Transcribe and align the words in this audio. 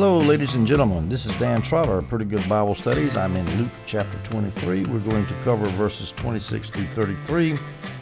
Hello, 0.00 0.18
ladies 0.18 0.54
and 0.54 0.66
gentlemen. 0.66 1.10
This 1.10 1.26
is 1.26 1.32
Dan 1.38 1.60
Trotter 1.60 2.00
Pretty 2.00 2.24
Good 2.24 2.48
Bible 2.48 2.74
Studies. 2.74 3.18
I'm 3.18 3.36
in 3.36 3.60
Luke 3.60 3.72
chapter 3.86 4.18
23. 4.30 4.86
We're 4.86 4.98
going 4.98 5.26
to 5.26 5.44
cover 5.44 5.70
verses 5.72 6.14
26 6.16 6.70
through 6.70 6.88
33. 6.94 7.58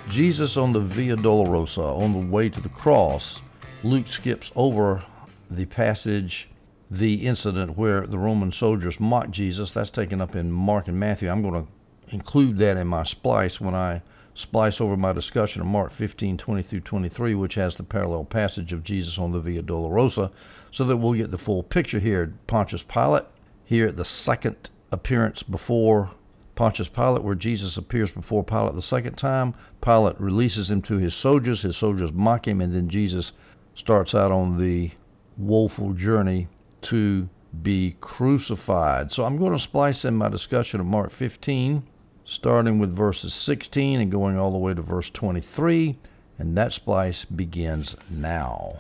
Jesus 0.09 0.57
on 0.57 0.73
the 0.73 0.79
Via 0.79 1.17
Dolorosa, 1.17 2.01
on 2.01 2.13
the 2.13 2.33
way 2.33 2.51
to 2.51 2.61
the 2.61 2.69
cross. 2.69 3.41
Luke 3.83 4.07
skips 4.07 4.53
over 4.55 5.05
the 5.51 5.67
passage, 5.67 6.49
the 6.89 7.15
incident 7.15 7.77
where 7.77 8.07
the 8.07 8.17
Roman 8.17 8.53
soldiers 8.53 9.01
mocked 9.01 9.33
Jesus. 9.33 9.73
That's 9.73 9.91
taken 9.91 10.21
up 10.21 10.37
in 10.37 10.53
Mark 10.53 10.87
and 10.87 11.01
Matthew. 11.01 11.29
I'm 11.29 11.43
going 11.43 11.67
to 11.67 12.15
include 12.15 12.59
that 12.59 12.77
in 12.77 12.87
my 12.87 13.03
splice 13.03 13.61
when 13.61 13.75
I 13.75 14.03
splice 14.39 14.81
over 14.81 14.97
my 14.97 15.13
discussion 15.13 15.61
of 15.61 15.67
Mark 15.67 15.93
15, 15.93 16.39
20 16.39 16.63
through 16.63 16.81
23, 16.81 17.35
which 17.35 17.57
has 17.57 17.77
the 17.77 17.83
parallel 17.83 18.25
passage 18.25 18.73
of 18.73 18.85
Jesus 18.85 19.19
on 19.19 19.33
the 19.33 19.41
Via 19.41 19.63
Dolorosa, 19.63 20.31
so 20.71 20.85
that 20.85 20.97
we'll 20.97 21.15
get 21.15 21.33
the 21.33 21.39
full 21.39 21.65
picture 21.65 21.99
here. 21.99 22.33
Pontius 22.47 22.85
Pilate, 22.85 23.25
here 23.65 23.89
at 23.89 23.97
the 23.97 24.05
second 24.05 24.71
appearance 24.93 25.43
before 25.43 26.13
Pontius 26.55 26.89
Pilate, 26.89 27.25
where 27.25 27.35
Jesus 27.35 27.77
appears 27.77 28.11
before 28.13 28.45
Pilate 28.45 28.75
the 28.75 28.83
second 28.83 29.17
time. 29.17 29.55
Pilate 29.81 30.21
releases 30.21 30.71
him 30.71 30.83
to 30.83 30.99
his 30.99 31.15
soldiers. 31.15 31.63
His 31.63 31.77
soldiers 31.77 32.13
mock 32.13 32.47
him, 32.47 32.61
and 32.61 32.75
then 32.75 32.89
Jesus 32.89 33.33
starts 33.75 34.15
out 34.15 34.31
on 34.31 34.59
the 34.59 34.93
woeful 35.37 35.95
journey 35.95 36.49
to 36.83 37.29
be 37.63 37.97
crucified. 38.01 39.11
So 39.11 39.25
I'm 39.25 39.37
going 39.37 39.53
to 39.53 39.59
splice 39.59 40.05
in 40.05 40.15
my 40.15 40.29
discussion 40.29 40.79
of 40.79 40.87
Mark 40.87 41.13
15 41.13 41.83
starting 42.29 42.79
with 42.79 42.95
verses 42.95 43.33
16 43.33 44.01
and 44.01 44.13
going 44.13 44.39
all 44.39 44.53
the 44.53 44.59
way 44.59 44.75
to 44.75 44.83
verse 44.83 45.09
23, 45.11 45.99
and 46.39 46.57
that 46.57 46.75
splice 46.75 47.25
begins 47.25 47.97
now. 48.11 48.79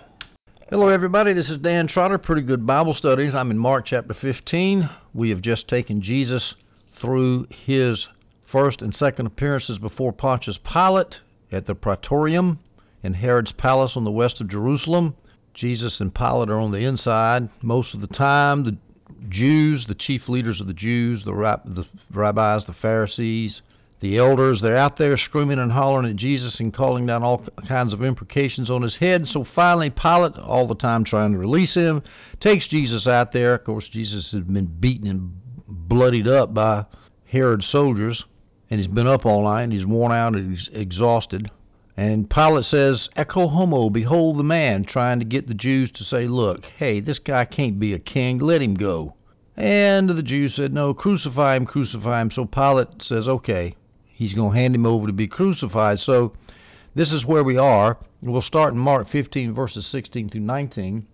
Hello, 0.68 0.88
everybody. 0.88 1.32
This 1.32 1.48
is 1.48 1.56
Dan 1.56 1.86
Trotter, 1.86 2.18
Pretty 2.18 2.42
Good 2.42 2.66
Bible 2.66 2.92
Studies. 2.92 3.34
I'm 3.34 3.50
in 3.50 3.56
Mark 3.56 3.86
chapter 3.86 4.12
15. 4.12 4.90
We 5.14 5.30
have 5.30 5.40
just 5.40 5.66
taken 5.66 6.02
Jesus 6.02 6.54
through 6.94 7.46
his 7.48 8.06
first 8.44 8.82
and 8.82 8.94
second 8.94 9.26
appearances 9.26 9.78
before 9.78 10.12
Pontius 10.12 10.58
Pilate 10.58 11.20
at 11.50 11.64
the 11.64 11.74
Praetorium 11.74 12.58
in 13.02 13.14
Herod's 13.14 13.52
palace 13.52 13.96
on 13.96 14.04
the 14.04 14.10
west 14.10 14.42
of 14.42 14.48
Jerusalem. 14.48 15.16
Jesus 15.54 16.00
and 16.02 16.14
Pilate 16.14 16.50
are 16.50 16.58
on 16.58 16.70
the 16.70 16.84
inside 16.84 17.48
most 17.62 17.94
of 17.94 18.02
the 18.02 18.06
time. 18.08 18.64
The 18.64 18.76
Jews, 19.28 19.86
the 19.86 19.94
chief 19.94 20.28
leaders 20.28 20.60
of 20.60 20.66
the 20.66 20.74
Jews, 20.74 21.24
the, 21.24 21.32
the 21.64 21.86
rabbis, 22.12 22.66
the 22.66 22.72
Pharisees, 22.72 23.62
the 24.00 24.16
elders, 24.16 24.60
they're 24.60 24.76
out 24.76 24.96
there 24.96 25.16
screaming 25.16 25.58
and 25.58 25.72
hollering 25.72 26.08
at 26.08 26.16
Jesus 26.16 26.60
and 26.60 26.72
calling 26.72 27.06
down 27.06 27.24
all 27.24 27.44
kinds 27.66 27.92
of 27.92 28.04
imprecations 28.04 28.70
on 28.70 28.82
his 28.82 28.96
head. 28.96 29.26
So 29.26 29.42
finally, 29.42 29.90
Pilate, 29.90 30.38
all 30.38 30.68
the 30.68 30.76
time 30.76 31.02
trying 31.02 31.32
to 31.32 31.38
release 31.38 31.74
him, 31.74 32.02
takes 32.38 32.68
Jesus 32.68 33.08
out 33.08 33.32
there. 33.32 33.54
Of 33.54 33.64
course, 33.64 33.88
Jesus 33.88 34.30
has 34.30 34.42
been 34.42 34.66
beaten 34.66 35.08
and 35.08 35.32
bloodied 35.66 36.28
up 36.28 36.54
by 36.54 36.86
Herod's 37.24 37.66
soldiers, 37.66 38.24
and 38.70 38.78
he's 38.78 38.86
been 38.86 39.08
up 39.08 39.26
all 39.26 39.42
night, 39.42 39.64
and 39.64 39.72
he's 39.72 39.84
worn 39.86 40.12
out, 40.12 40.34
and 40.34 40.56
he's 40.56 40.70
exhausted. 40.72 41.50
And 41.98 42.30
Pilate 42.30 42.64
says, 42.64 43.10
Ecce 43.16 43.50
homo, 43.50 43.90
behold 43.90 44.38
the 44.38 44.44
man, 44.44 44.84
trying 44.84 45.18
to 45.18 45.24
get 45.24 45.48
the 45.48 45.52
Jews 45.54 45.90
to 45.90 46.04
say, 46.04 46.28
look, 46.28 46.64
hey, 46.76 47.00
this 47.00 47.18
guy 47.18 47.44
can't 47.44 47.80
be 47.80 47.92
a 47.92 47.98
king, 47.98 48.38
let 48.38 48.62
him 48.62 48.74
go. 48.74 49.16
And 49.56 50.08
the 50.08 50.22
Jews 50.22 50.54
said, 50.54 50.72
no, 50.72 50.94
crucify 50.94 51.56
him, 51.56 51.66
crucify 51.66 52.20
him. 52.20 52.30
So 52.30 52.44
Pilate 52.44 53.02
says, 53.02 53.26
okay, 53.26 53.74
he's 54.06 54.32
going 54.32 54.52
to 54.52 54.56
hand 54.56 54.76
him 54.76 54.86
over 54.86 55.08
to 55.08 55.12
be 55.12 55.26
crucified. 55.26 55.98
So 55.98 56.34
this 56.94 57.10
is 57.10 57.26
where 57.26 57.42
we 57.42 57.56
are. 57.56 57.98
We'll 58.22 58.42
start 58.42 58.74
in 58.74 58.78
Mark 58.78 59.08
15, 59.08 59.52
verses 59.52 59.84
16 59.88 60.28
through 60.28 60.42
19. 60.42 61.04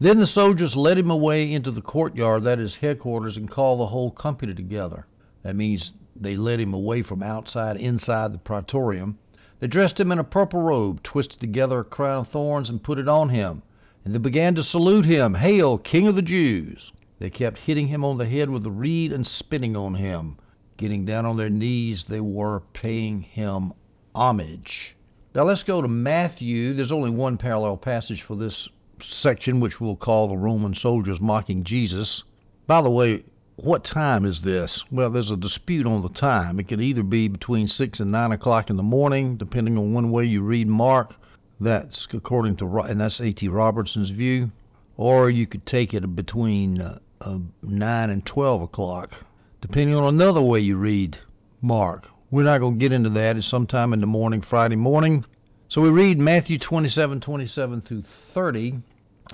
Then 0.00 0.20
the 0.20 0.26
soldiers 0.26 0.74
led 0.74 0.96
him 0.96 1.10
away 1.10 1.52
into 1.52 1.70
the 1.70 1.82
courtyard, 1.82 2.44
that 2.44 2.58
is 2.58 2.76
headquarters, 2.76 3.36
and 3.36 3.50
called 3.50 3.80
the 3.80 3.88
whole 3.88 4.12
company 4.12 4.54
together. 4.54 5.06
That 5.42 5.54
means 5.54 5.92
they 6.16 6.34
led 6.34 6.60
him 6.60 6.72
away 6.72 7.02
from 7.02 7.22
outside, 7.22 7.76
inside 7.76 8.32
the 8.32 8.38
praetorium. 8.38 9.18
They 9.60 9.66
dressed 9.66 9.98
him 9.98 10.12
in 10.12 10.18
a 10.18 10.24
purple 10.24 10.60
robe, 10.60 11.02
twisted 11.02 11.40
together 11.40 11.80
a 11.80 11.84
crown 11.84 12.20
of 12.20 12.28
thorns, 12.28 12.70
and 12.70 12.82
put 12.82 12.98
it 12.98 13.08
on 13.08 13.30
him. 13.30 13.62
And 14.04 14.14
they 14.14 14.18
began 14.18 14.54
to 14.54 14.62
salute 14.62 15.04
him, 15.04 15.34
Hail, 15.34 15.78
King 15.78 16.06
of 16.06 16.14
the 16.14 16.22
Jews! 16.22 16.92
They 17.18 17.30
kept 17.30 17.58
hitting 17.58 17.88
him 17.88 18.04
on 18.04 18.18
the 18.18 18.28
head 18.28 18.48
with 18.48 18.64
a 18.64 18.70
reed 18.70 19.12
and 19.12 19.26
spitting 19.26 19.76
on 19.76 19.94
him. 19.94 20.36
Getting 20.76 21.04
down 21.04 21.26
on 21.26 21.36
their 21.36 21.50
knees, 21.50 22.04
they 22.04 22.20
were 22.20 22.62
paying 22.72 23.22
him 23.22 23.72
homage. 24.14 24.94
Now 25.34 25.42
let's 25.42 25.64
go 25.64 25.82
to 25.82 25.88
Matthew. 25.88 26.72
There's 26.72 26.92
only 26.92 27.10
one 27.10 27.36
parallel 27.36 27.76
passage 27.76 28.22
for 28.22 28.36
this 28.36 28.68
section, 29.02 29.58
which 29.58 29.80
we'll 29.80 29.96
call 29.96 30.28
the 30.28 30.36
Roman 30.36 30.74
soldiers 30.74 31.20
mocking 31.20 31.64
Jesus. 31.64 32.22
By 32.68 32.80
the 32.82 32.90
way, 32.90 33.24
what 33.60 33.82
time 33.82 34.24
is 34.24 34.42
this? 34.42 34.84
Well, 34.88 35.10
there's 35.10 35.32
a 35.32 35.36
dispute 35.36 35.84
on 35.84 36.02
the 36.02 36.08
time. 36.08 36.60
It 36.60 36.68
could 36.68 36.80
either 36.80 37.02
be 37.02 37.26
between 37.26 37.66
6 37.66 37.98
and 37.98 38.12
9 38.12 38.30
o'clock 38.30 38.70
in 38.70 38.76
the 38.76 38.84
morning, 38.84 39.36
depending 39.36 39.76
on 39.76 39.92
one 39.92 40.12
way 40.12 40.24
you 40.24 40.42
read 40.42 40.68
Mark. 40.68 41.16
That's 41.58 42.06
according 42.12 42.56
to, 42.58 42.78
and 42.80 43.00
that's 43.00 43.20
A.T. 43.20 43.48
Robertson's 43.48 44.10
view. 44.10 44.52
Or 44.96 45.28
you 45.28 45.48
could 45.48 45.66
take 45.66 45.92
it 45.92 46.14
between 46.14 46.80
uh, 46.80 47.00
uh, 47.20 47.38
9 47.62 48.10
and 48.10 48.24
12 48.24 48.62
o'clock, 48.62 49.12
depending 49.60 49.96
on 49.96 50.14
another 50.14 50.40
way 50.40 50.60
you 50.60 50.76
read 50.76 51.18
Mark. 51.60 52.08
We're 52.30 52.44
not 52.44 52.58
going 52.58 52.74
to 52.74 52.78
get 52.78 52.92
into 52.92 53.10
that. 53.10 53.36
It's 53.36 53.48
sometime 53.48 53.92
in 53.92 54.00
the 54.00 54.06
morning, 54.06 54.40
Friday 54.40 54.76
morning. 54.76 55.24
So 55.66 55.80
we 55.80 55.88
read 55.88 56.18
Matthew 56.18 56.58
27, 56.58 57.20
27 57.20 57.80
through 57.80 58.04
30. 58.34 58.82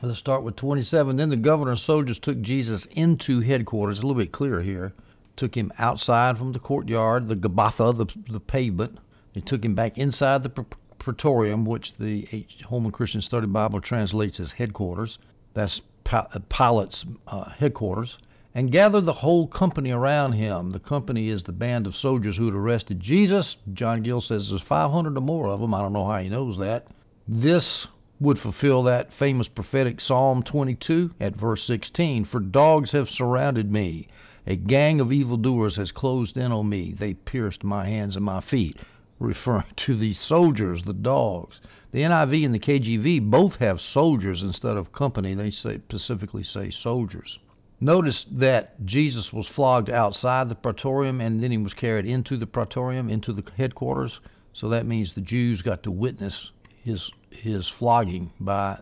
Let's 0.03 0.19
start 0.19 0.43
with 0.43 0.57
27. 0.57 1.17
Then 1.17 1.31
the 1.31 1.37
governor 1.37 1.71
and 1.71 1.81
soldiers 1.81 2.19
took 2.19 2.41
Jesus 2.41 2.85
into 2.93 3.41
headquarters. 3.41 4.01
A 4.01 4.03
little 4.03 4.21
bit 4.21 4.33
clearer 4.33 4.61
here. 4.61 4.93
Took 5.37 5.57
him 5.57 5.73
outside 5.79 6.37
from 6.37 6.53
the 6.53 6.59
courtyard, 6.59 7.29
the 7.29 7.37
Gabbatha, 7.37 7.97
the, 7.97 8.33
the 8.33 8.41
pavement. 8.41 8.99
They 9.35 9.41
took 9.41 9.65
him 9.65 9.75
back 9.75 9.97
inside 9.97 10.43
the 10.43 10.67
praetorium, 10.99 11.65
which 11.65 11.97
the 11.97 12.47
Holman 12.69 12.93
Christian 12.93 13.21
Study 13.21 13.47
Bible 13.47 13.81
translates 13.81 14.41
as 14.41 14.51
headquarters. 14.53 15.19
That's 15.55 15.81
Pilate's 16.05 17.05
uh, 17.29 17.51
headquarters. 17.51 18.19
And 18.55 18.71
gathered 18.71 19.07
the 19.07 19.13
whole 19.13 19.47
company 19.47 19.91
around 19.91 20.33
him. 20.33 20.71
The 20.71 20.81
company 20.81 21.29
is 21.29 21.45
the 21.45 21.53
band 21.53 21.87
of 21.87 21.97
soldiers 21.97 22.37
who 22.37 22.47
had 22.47 22.55
arrested 22.55 23.01
Jesus. 23.01 23.57
John 23.73 24.03
Gill 24.03 24.21
says 24.21 24.51
there's 24.51 24.63
500 24.63 25.17
or 25.17 25.21
more 25.21 25.49
of 25.49 25.61
them. 25.61 25.75
I 25.75 25.81
don't 25.81 25.93
know 25.93 26.07
how 26.07 26.19
he 26.19 26.29
knows 26.29 26.59
that. 26.59 26.87
This 27.27 27.87
would 28.25 28.39
fulfill 28.39 28.83
that 28.83 29.13
famous 29.13 29.49
prophetic 29.49 30.01
Psalm 30.01 30.43
22 30.43 31.11
at 31.21 31.37
verse 31.37 31.63
16 31.65 32.25
For 32.25 32.41
dogs 32.41 32.93
have 32.93 33.11
surrounded 33.11 33.71
me, 33.71 34.09
a 34.47 34.57
gang 34.57 34.99
of 34.99 35.13
evildoers 35.13 35.77
has 35.77 35.93
closed 35.93 36.39
in 36.39 36.51
on 36.51 36.71
me, 36.71 36.95
they 36.99 37.13
pierced 37.13 37.63
my 37.63 37.87
hands 37.87 38.17
and 38.17 38.25
my 38.25 38.41
feet. 38.41 38.79
Referring 39.19 39.67
to 39.77 39.95
the 39.95 40.13
soldiers, 40.13 40.83
the 40.85 40.95
dogs. 40.95 41.61
The 41.93 42.01
NIV 42.01 42.47
and 42.47 42.55
the 42.55 42.59
KJV 42.59 43.31
both 43.31 43.57
have 43.57 43.81
soldiers 43.81 44.43
instead 44.43 44.79
of 44.79 44.91
company. 44.91 45.35
They 45.35 45.51
say 45.51 45.79
specifically 45.87 46.43
say 46.43 46.71
soldiers. 46.71 47.39
Notice 47.79 48.25
that 48.33 48.85
Jesus 48.87 49.35
was 49.35 49.47
flogged 49.47 49.91
outside 49.91 50.49
the 50.49 50.55
praetorium 50.55 51.21
and 51.21 51.43
then 51.43 51.51
he 51.51 51.59
was 51.59 51.75
carried 51.75 52.07
into 52.07 52.39
the 52.39 52.47
praetorium, 52.47 53.11
into 53.11 53.35
the 53.35 53.45
headquarters. 53.59 54.19
So 54.55 54.71
that 54.71 54.87
means 54.87 55.13
the 55.13 55.21
Jews 55.21 55.61
got 55.61 55.83
to 55.83 55.91
witness 55.91 56.51
his 56.83 57.11
his 57.35 57.69
flogging 57.69 58.31
by 58.41 58.79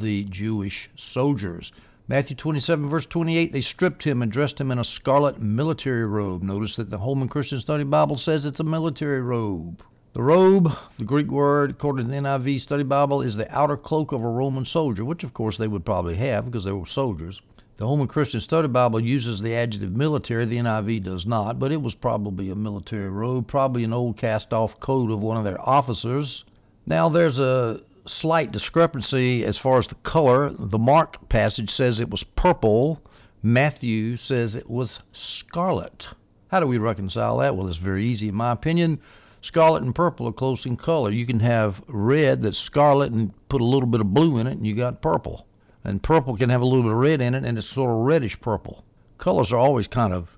the 0.00 0.24
Jewish 0.24 0.90
soldiers. 0.96 1.72
Matthew 2.06 2.36
27, 2.36 2.88
verse 2.88 3.06
28, 3.06 3.52
they 3.52 3.60
stripped 3.60 4.02
him 4.02 4.20
and 4.20 4.30
dressed 4.30 4.60
him 4.60 4.70
in 4.70 4.78
a 4.78 4.84
scarlet 4.84 5.40
military 5.40 6.04
robe. 6.04 6.42
Notice 6.42 6.76
that 6.76 6.90
the 6.90 6.98
Holman 6.98 7.28
Christian 7.28 7.60
Study 7.60 7.84
Bible 7.84 8.18
says 8.18 8.44
it's 8.44 8.60
a 8.60 8.64
military 8.64 9.22
robe. 9.22 9.82
The 10.12 10.22
robe, 10.22 10.70
the 10.98 11.04
Greek 11.04 11.28
word, 11.28 11.70
according 11.70 12.06
to 12.06 12.12
the 12.12 12.18
NIV 12.18 12.60
Study 12.60 12.84
Bible, 12.84 13.22
is 13.22 13.36
the 13.36 13.50
outer 13.50 13.76
cloak 13.76 14.12
of 14.12 14.22
a 14.22 14.28
Roman 14.28 14.64
soldier, 14.64 15.04
which 15.04 15.24
of 15.24 15.32
course 15.32 15.56
they 15.56 15.66
would 15.66 15.84
probably 15.84 16.16
have 16.16 16.44
because 16.44 16.64
they 16.64 16.72
were 16.72 16.86
soldiers. 16.86 17.40
The 17.78 17.86
Holman 17.86 18.06
Christian 18.06 18.40
Study 18.40 18.68
Bible 18.68 19.00
uses 19.00 19.40
the 19.40 19.54
adjective 19.54 19.90
military, 19.90 20.44
the 20.44 20.58
NIV 20.58 21.02
does 21.02 21.26
not, 21.26 21.58
but 21.58 21.72
it 21.72 21.82
was 21.82 21.94
probably 21.96 22.50
a 22.50 22.54
military 22.54 23.08
robe, 23.08 23.48
probably 23.48 23.82
an 23.82 23.92
old 23.92 24.16
cast 24.16 24.52
off 24.52 24.78
coat 24.78 25.10
of 25.10 25.18
one 25.20 25.36
of 25.36 25.44
their 25.44 25.60
officers. 25.60 26.44
Now, 26.86 27.08
there's 27.08 27.38
a 27.40 27.80
slight 28.06 28.52
discrepancy 28.52 29.44
as 29.44 29.58
far 29.58 29.78
as 29.78 29.86
the 29.86 29.94
color. 29.96 30.50
The 30.50 30.78
Mark 30.78 31.28
passage 31.28 31.70
says 31.70 32.00
it 32.00 32.10
was 32.10 32.22
purple, 32.22 33.02
Matthew 33.46 34.16
says 34.16 34.54
it 34.54 34.70
was 34.70 35.00
scarlet. 35.12 36.08
How 36.48 36.60
do 36.60 36.66
we 36.66 36.78
reconcile 36.78 37.36
that? 37.38 37.54
Well, 37.54 37.68
it's 37.68 37.76
very 37.76 38.06
easy, 38.06 38.28
in 38.28 38.34
my 38.34 38.52
opinion. 38.52 39.00
Scarlet 39.42 39.82
and 39.82 39.94
purple 39.94 40.26
are 40.26 40.32
close 40.32 40.64
in 40.64 40.78
color. 40.78 41.10
You 41.10 41.26
can 41.26 41.40
have 41.40 41.82
red 41.86 42.42
that's 42.42 42.56
scarlet 42.56 43.12
and 43.12 43.34
put 43.50 43.60
a 43.60 43.66
little 43.66 43.86
bit 43.86 44.00
of 44.00 44.14
blue 44.14 44.38
in 44.38 44.46
it, 44.46 44.52
and 44.56 44.66
you 44.66 44.74
got 44.74 45.02
purple. 45.02 45.46
And 45.84 46.02
purple 46.02 46.38
can 46.38 46.48
have 46.48 46.62
a 46.62 46.64
little 46.64 46.84
bit 46.84 46.92
of 46.92 46.96
red 46.96 47.20
in 47.20 47.34
it, 47.34 47.44
and 47.44 47.58
it's 47.58 47.68
sort 47.68 47.90
of 47.90 48.06
reddish 48.06 48.40
purple. 48.40 48.82
Colors 49.18 49.52
are 49.52 49.58
always 49.58 49.88
kind 49.88 50.14
of 50.14 50.28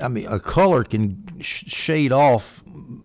I 0.00 0.08
mean, 0.08 0.26
a 0.26 0.38
color 0.38 0.84
can 0.84 1.40
shade 1.40 2.12
off 2.12 2.44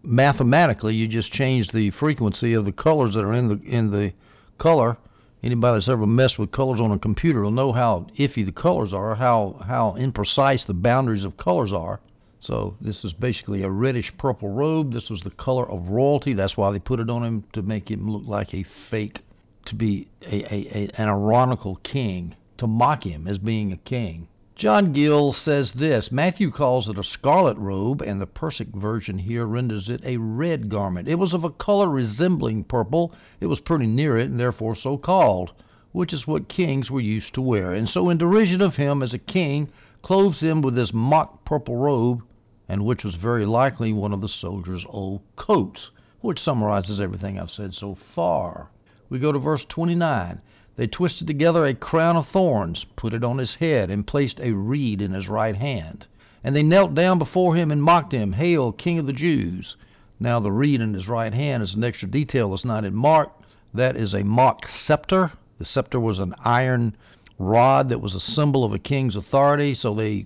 mathematically. 0.03 0.95
You 0.95 1.07
just 1.07 1.31
change 1.31 1.69
the 1.69 1.91
frequency 1.91 2.53
of 2.53 2.65
the 2.65 2.71
colors 2.71 3.15
that 3.15 3.23
are 3.23 3.33
in 3.33 3.47
the 3.47 3.61
in 3.63 3.91
the 3.91 4.13
color, 4.57 4.97
Anybody 5.43 5.77
that's 5.77 5.89
ever 5.89 6.05
messed 6.05 6.37
with 6.37 6.51
colors 6.51 6.79
on 6.79 6.91
a 6.91 6.99
computer 6.99 7.41
will 7.41 7.49
know 7.49 7.71
how 7.71 8.05
iffy 8.15 8.45
the 8.45 8.51
colors 8.51 8.93
are, 8.93 9.15
how 9.15 9.59
how 9.65 9.95
imprecise 9.97 10.67
the 10.67 10.73
boundaries 10.75 11.23
of 11.23 11.37
colors 11.37 11.73
are. 11.73 11.99
So 12.39 12.75
this 12.79 13.03
is 13.03 13.13
basically 13.13 13.63
a 13.63 13.69
reddish 13.69 14.15
purple 14.17 14.49
robe. 14.49 14.93
This 14.93 15.09
was 15.09 15.21
the 15.23 15.31
color 15.31 15.67
of 15.67 15.89
royalty. 15.89 16.33
That's 16.33 16.57
why 16.57 16.71
they 16.71 16.77
put 16.77 16.99
it 16.99 17.09
on 17.09 17.23
him 17.23 17.43
to 17.53 17.63
make 17.63 17.89
him 17.89 18.07
look 18.07 18.23
like 18.27 18.53
a 18.53 18.63
fake, 18.63 19.21
to 19.65 19.73
be 19.73 20.07
a, 20.21 20.43
a, 20.53 20.67
a 20.77 20.91
an 21.01 21.09
ironical 21.09 21.77
king, 21.77 22.35
to 22.59 22.67
mock 22.67 23.03
him 23.03 23.27
as 23.27 23.39
being 23.39 23.71
a 23.71 23.77
king. 23.77 24.27
John 24.57 24.91
Gill 24.91 25.31
says 25.31 25.71
this 25.71 26.11
Matthew 26.11 26.51
calls 26.51 26.89
it 26.89 26.97
a 26.97 27.05
scarlet 27.05 27.57
robe, 27.57 28.01
and 28.01 28.19
the 28.19 28.27
Persic 28.27 28.67
version 28.67 29.17
here 29.17 29.45
renders 29.45 29.87
it 29.87 30.03
a 30.03 30.17
red 30.17 30.67
garment. 30.67 31.07
It 31.07 31.15
was 31.15 31.33
of 31.33 31.45
a 31.45 31.49
color 31.49 31.87
resembling 31.87 32.65
purple. 32.65 33.13
It 33.39 33.45
was 33.45 33.61
pretty 33.61 33.87
near 33.87 34.17
it, 34.17 34.29
and 34.29 34.37
therefore 34.37 34.75
so 34.75 34.97
called, 34.97 35.53
which 35.93 36.11
is 36.11 36.27
what 36.27 36.49
kings 36.49 36.91
were 36.91 36.99
used 36.99 37.33
to 37.35 37.41
wear. 37.41 37.71
And 37.71 37.87
so, 37.87 38.09
in 38.09 38.17
derision 38.17 38.59
of 38.59 38.75
him 38.75 39.01
as 39.01 39.13
a 39.13 39.17
king, 39.17 39.69
clothes 40.01 40.41
him 40.41 40.61
with 40.61 40.75
this 40.75 40.93
mock 40.93 41.45
purple 41.45 41.77
robe, 41.77 42.21
and 42.67 42.83
which 42.83 43.05
was 43.05 43.15
very 43.15 43.45
likely 43.45 43.93
one 43.93 44.11
of 44.11 44.19
the 44.19 44.27
soldiers' 44.27 44.85
old 44.89 45.21
coats, 45.37 45.91
which 46.19 46.43
summarizes 46.43 46.99
everything 46.99 47.39
I've 47.39 47.51
said 47.51 47.73
so 47.73 47.95
far. 47.95 48.69
We 49.07 49.17
go 49.17 49.31
to 49.31 49.39
verse 49.39 49.63
29. 49.63 50.41
They 50.81 50.87
twisted 50.87 51.27
together 51.27 51.63
a 51.63 51.75
crown 51.75 52.15
of 52.15 52.27
thorns, 52.27 52.87
put 52.95 53.13
it 53.13 53.23
on 53.23 53.37
his 53.37 53.53
head, 53.53 53.91
and 53.91 54.07
placed 54.07 54.39
a 54.39 54.53
reed 54.53 54.99
in 54.99 55.11
his 55.11 55.29
right 55.29 55.55
hand. 55.55 56.07
And 56.43 56.55
they 56.55 56.63
knelt 56.63 56.95
down 56.95 57.19
before 57.19 57.55
him 57.55 57.69
and 57.69 57.83
mocked 57.83 58.15
him, 58.15 58.33
Hail, 58.33 58.71
King 58.71 58.97
of 58.97 59.05
the 59.05 59.13
Jews! 59.13 59.77
Now, 60.19 60.39
the 60.39 60.51
reed 60.51 60.81
in 60.81 60.95
his 60.95 61.07
right 61.07 61.35
hand 61.35 61.61
is 61.61 61.75
an 61.75 61.83
extra 61.83 62.09
detail 62.09 62.49
that's 62.49 62.65
not 62.65 62.83
in 62.83 62.95
Mark. 62.95 63.31
That 63.75 63.95
is 63.95 64.15
a 64.15 64.23
mock 64.23 64.69
scepter. 64.69 65.33
The 65.59 65.65
scepter 65.65 65.99
was 65.99 66.17
an 66.17 66.33
iron 66.43 66.95
rod 67.37 67.89
that 67.89 68.01
was 68.01 68.15
a 68.15 68.19
symbol 68.19 68.65
of 68.65 68.73
a 68.73 68.79
king's 68.79 69.15
authority, 69.15 69.75
so 69.75 69.93
they 69.93 70.25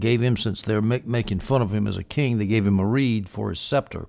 gave 0.00 0.20
him, 0.20 0.36
since 0.36 0.62
they're 0.62 0.82
making 0.82 1.38
fun 1.38 1.62
of 1.62 1.72
him 1.72 1.86
as 1.86 1.96
a 1.96 2.02
king, 2.02 2.38
they 2.38 2.46
gave 2.46 2.66
him 2.66 2.80
a 2.80 2.84
reed 2.84 3.28
for 3.28 3.50
his 3.50 3.60
scepter. 3.60 4.08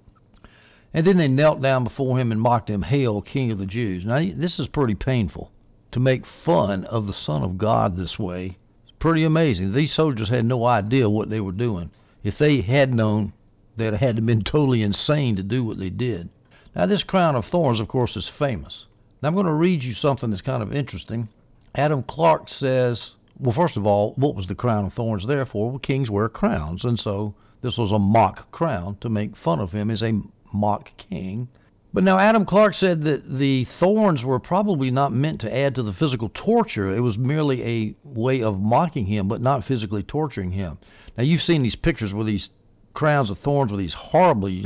And 0.91 1.05
then 1.05 1.17
they 1.17 1.27
knelt 1.27 1.61
down 1.61 1.83
before 1.83 2.17
him 2.17 2.31
and 2.31 2.41
mocked 2.41 2.71
him, 2.71 2.81
Hail, 2.81 3.21
King 3.21 3.51
of 3.51 3.59
the 3.59 3.67
Jews! 3.67 4.03
Now, 4.03 4.17
this 4.35 4.59
is 4.59 4.67
pretty 4.67 4.95
painful 4.95 5.51
to 5.93 5.99
make 5.99 6.25
fun 6.25 6.83
of 6.85 7.07
the 7.07 7.13
Son 7.13 7.43
of 7.43 7.57
God 7.57 7.95
this 7.95 8.19
way. 8.19 8.57
It's 8.83 8.91
pretty 8.99 9.23
amazing. 9.23 9.71
These 9.71 9.93
soldiers 9.93 10.29
had 10.29 10.45
no 10.45 10.65
idea 10.65 11.09
what 11.09 11.29
they 11.29 11.39
were 11.39 11.51
doing. 11.51 11.91
If 12.23 12.37
they 12.37 12.61
had 12.61 12.93
known, 12.93 13.33
they'd 13.77 13.93
had 13.93 14.15
to 14.15 14.21
been 14.21 14.43
totally 14.43 14.81
insane 14.81 15.35
to 15.35 15.43
do 15.43 15.63
what 15.63 15.77
they 15.77 15.89
did. 15.89 16.29
Now, 16.75 16.87
this 16.87 17.03
crown 17.03 17.35
of 17.35 17.45
thorns, 17.45 17.79
of 17.79 17.87
course, 17.87 18.17
is 18.17 18.27
famous. 18.27 18.87
Now, 19.21 19.29
I'm 19.29 19.35
going 19.35 19.45
to 19.45 19.53
read 19.53 19.83
you 19.83 19.93
something 19.93 20.31
that's 20.31 20.41
kind 20.41 20.63
of 20.63 20.73
interesting. 20.73 21.29
Adam 21.75 22.03
Clarke 22.03 22.49
says, 22.49 23.11
well, 23.39 23.53
first 23.53 23.77
of 23.77 23.85
all, 23.85 24.13
what 24.15 24.35
was 24.35 24.47
the 24.47 24.55
crown 24.55 24.85
of 24.85 24.93
thorns 24.93 25.27
there 25.27 25.45
for? 25.45 25.69
Well, 25.69 25.79
kings 25.79 26.09
wear 26.09 26.29
crowns, 26.29 26.83
and 26.83 26.99
so 26.99 27.35
this 27.61 27.77
was 27.77 27.91
a 27.91 27.99
mock 27.99 28.51
crown 28.51 28.97
to 29.01 29.09
make 29.09 29.37
fun 29.37 29.59
of 29.59 29.71
him 29.71 29.91
as 29.91 30.01
a 30.01 30.21
mock 30.51 30.91
king. 30.97 31.47
But 31.93 32.03
now 32.03 32.17
Adam 32.17 32.43
Clarke 32.43 32.73
said 32.73 33.03
that 33.03 33.37
the 33.37 33.65
thorns 33.65 34.25
were 34.25 34.39
probably 34.39 34.89
not 34.89 35.13
meant 35.13 35.39
to 35.41 35.55
add 35.55 35.75
to 35.75 35.83
the 35.83 35.93
physical 35.93 36.31
torture. 36.33 36.93
It 36.95 37.01
was 37.01 37.19
merely 37.19 37.63
a 37.63 37.95
way 38.03 38.41
of 38.41 38.59
mocking 38.59 39.05
him, 39.05 39.27
but 39.27 39.41
not 39.41 39.63
physically 39.63 40.01
torturing 40.01 40.51
him. 40.51 40.79
Now 41.15 41.23
you've 41.23 41.43
seen 41.43 41.61
these 41.61 41.75
pictures 41.75 42.11
with 42.11 42.25
these 42.25 42.49
crowns 42.95 43.29
of 43.29 43.37
thorns 43.37 43.71
with 43.71 43.79
these 43.79 43.93
horribly 43.93 44.65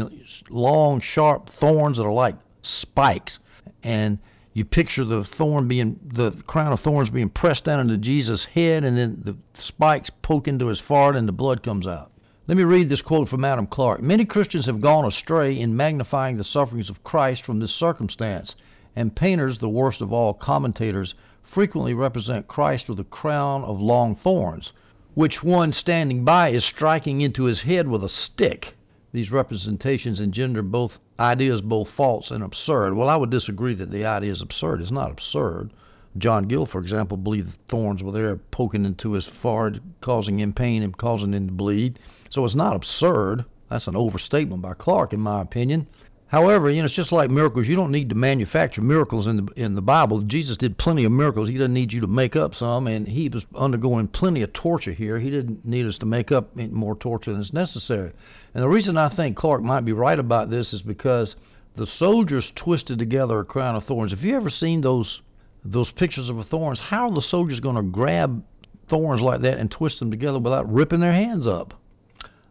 long, 0.49 1.01
sharp 1.01 1.49
thorns 1.49 1.97
that 1.97 2.03
are 2.05 2.13
like 2.13 2.35
spikes, 2.61 3.39
and 3.83 4.19
you 4.53 4.63
picture 4.63 5.03
the 5.03 5.25
thorn 5.25 5.67
being 5.67 5.99
the 6.05 6.31
crown 6.47 6.71
of 6.71 6.79
thorns 6.79 7.09
being 7.09 7.29
pressed 7.29 7.65
down 7.65 7.81
into 7.81 7.97
Jesus' 7.97 8.45
head, 8.45 8.85
and 8.85 8.97
then 8.97 9.21
the 9.23 9.35
spikes 9.53 10.09
poke 10.21 10.47
into 10.47 10.67
his 10.67 10.79
forehead, 10.79 11.17
and 11.17 11.27
the 11.27 11.33
blood 11.33 11.61
comes 11.61 11.85
out. 11.85 12.11
Let 12.47 12.55
me 12.55 12.63
read 12.63 12.87
this 12.87 13.01
quote 13.01 13.27
from 13.27 13.43
Adam 13.43 13.67
Clarke. 13.67 14.01
Many 14.01 14.23
Christians 14.23 14.67
have 14.67 14.79
gone 14.79 15.03
astray 15.03 15.59
in 15.59 15.75
magnifying 15.75 16.37
the 16.37 16.45
sufferings 16.45 16.89
of 16.89 17.03
Christ 17.03 17.43
from 17.43 17.59
this 17.59 17.73
circumstance, 17.73 18.55
and 18.95 19.13
painters, 19.13 19.57
the 19.57 19.67
worst 19.67 19.99
of 19.99 20.13
all 20.13 20.33
commentators, 20.33 21.13
frequently 21.43 21.93
represent 21.93 22.47
Christ 22.47 22.87
with 22.87 23.01
a 23.01 23.03
crown 23.03 23.65
of 23.65 23.81
long 23.81 24.15
thorns, 24.15 24.71
which 25.13 25.43
one 25.43 25.73
standing 25.73 26.23
by 26.23 26.51
is 26.51 26.63
striking 26.63 27.19
into 27.19 27.43
his 27.43 27.63
head 27.63 27.89
with 27.89 28.01
a 28.01 28.07
stick. 28.07 28.77
These 29.11 29.29
representations 29.29 30.21
engender 30.21 30.61
both 30.61 30.99
ideas 31.19 31.59
both 31.59 31.89
false 31.89 32.31
and 32.31 32.41
absurd. 32.41 32.93
Well, 32.93 33.09
I 33.09 33.17
would 33.17 33.29
disagree 33.29 33.73
that 33.73 33.91
the 33.91 34.05
idea 34.05 34.31
is 34.31 34.41
absurd. 34.41 34.79
It's 34.79 34.89
not 34.89 35.11
absurd. 35.11 35.71
John 36.17 36.47
Gill, 36.47 36.65
for 36.65 36.79
example, 36.79 37.17
believed 37.17 37.49
the 37.49 37.57
thorns 37.67 38.01
were 38.01 38.13
there 38.13 38.37
poking 38.37 38.85
into 38.85 39.11
his 39.11 39.25
forehead, 39.27 39.81
causing 39.99 40.39
him 40.39 40.53
pain 40.53 40.81
and 40.81 40.95
causing 40.95 41.33
him 41.33 41.47
to 41.47 41.53
bleed. 41.53 41.99
So 42.29 42.45
it's 42.45 42.55
not 42.55 42.75
absurd. 42.75 43.45
That's 43.69 43.87
an 43.87 43.95
overstatement 43.95 44.61
by 44.61 44.73
Clarke, 44.73 45.13
in 45.13 45.19
my 45.19 45.41
opinion. 45.41 45.87
However, 46.29 46.69
you 46.69 46.81
know, 46.81 46.85
it's 46.85 46.93
just 46.93 47.13
like 47.13 47.29
miracles. 47.29 47.67
You 47.67 47.77
don't 47.77 47.91
need 47.91 48.09
to 48.09 48.15
manufacture 48.15 48.81
miracles 48.81 49.27
in 49.27 49.45
the 49.45 49.51
in 49.55 49.75
the 49.75 49.81
Bible. 49.81 50.19
Jesus 50.21 50.57
did 50.57 50.77
plenty 50.77 51.05
of 51.05 51.11
miracles. 51.13 51.47
He 51.47 51.57
doesn't 51.57 51.73
need 51.73 51.93
you 51.93 52.01
to 52.01 52.07
make 52.07 52.35
up 52.35 52.53
some, 52.53 52.85
and 52.85 53.07
he 53.07 53.29
was 53.29 53.45
undergoing 53.55 54.09
plenty 54.09 54.41
of 54.41 54.51
torture 54.51 54.91
here. 54.91 55.19
He 55.19 55.29
didn't 55.29 55.65
need 55.65 55.85
us 55.85 55.97
to 55.99 56.05
make 56.05 56.33
up 56.33 56.53
more 56.55 56.97
torture 56.97 57.31
than 57.31 57.39
is 57.39 57.53
necessary. 57.53 58.11
And 58.53 58.61
the 58.61 58.67
reason 58.67 58.97
I 58.97 59.07
think 59.07 59.37
Clarke 59.37 59.63
might 59.63 59.85
be 59.85 59.93
right 59.93 60.19
about 60.19 60.49
this 60.49 60.73
is 60.73 60.81
because 60.81 61.37
the 61.77 61.87
soldiers 61.87 62.51
twisted 62.55 62.99
together 62.99 63.39
a 63.39 63.45
crown 63.45 63.75
of 63.75 63.85
thorns. 63.85 64.11
Have 64.11 64.23
you 64.23 64.35
ever 64.35 64.49
seen 64.49 64.81
those 64.81 65.21
those 65.63 65.91
pictures 65.91 66.27
of 66.27 66.37
a 66.37 66.43
thorns? 66.43 66.79
How 66.79 67.07
are 67.07 67.15
the 67.15 67.21
soldiers 67.21 67.61
going 67.61 67.77
to 67.77 67.83
grab 67.83 68.43
thorns 68.89 69.21
like 69.21 69.41
that 69.41 69.59
and 69.59 69.71
twist 69.71 69.99
them 69.99 70.11
together 70.11 70.39
without 70.39 70.71
ripping 70.71 70.99
their 70.99 71.13
hands 71.13 71.47
up? 71.47 71.73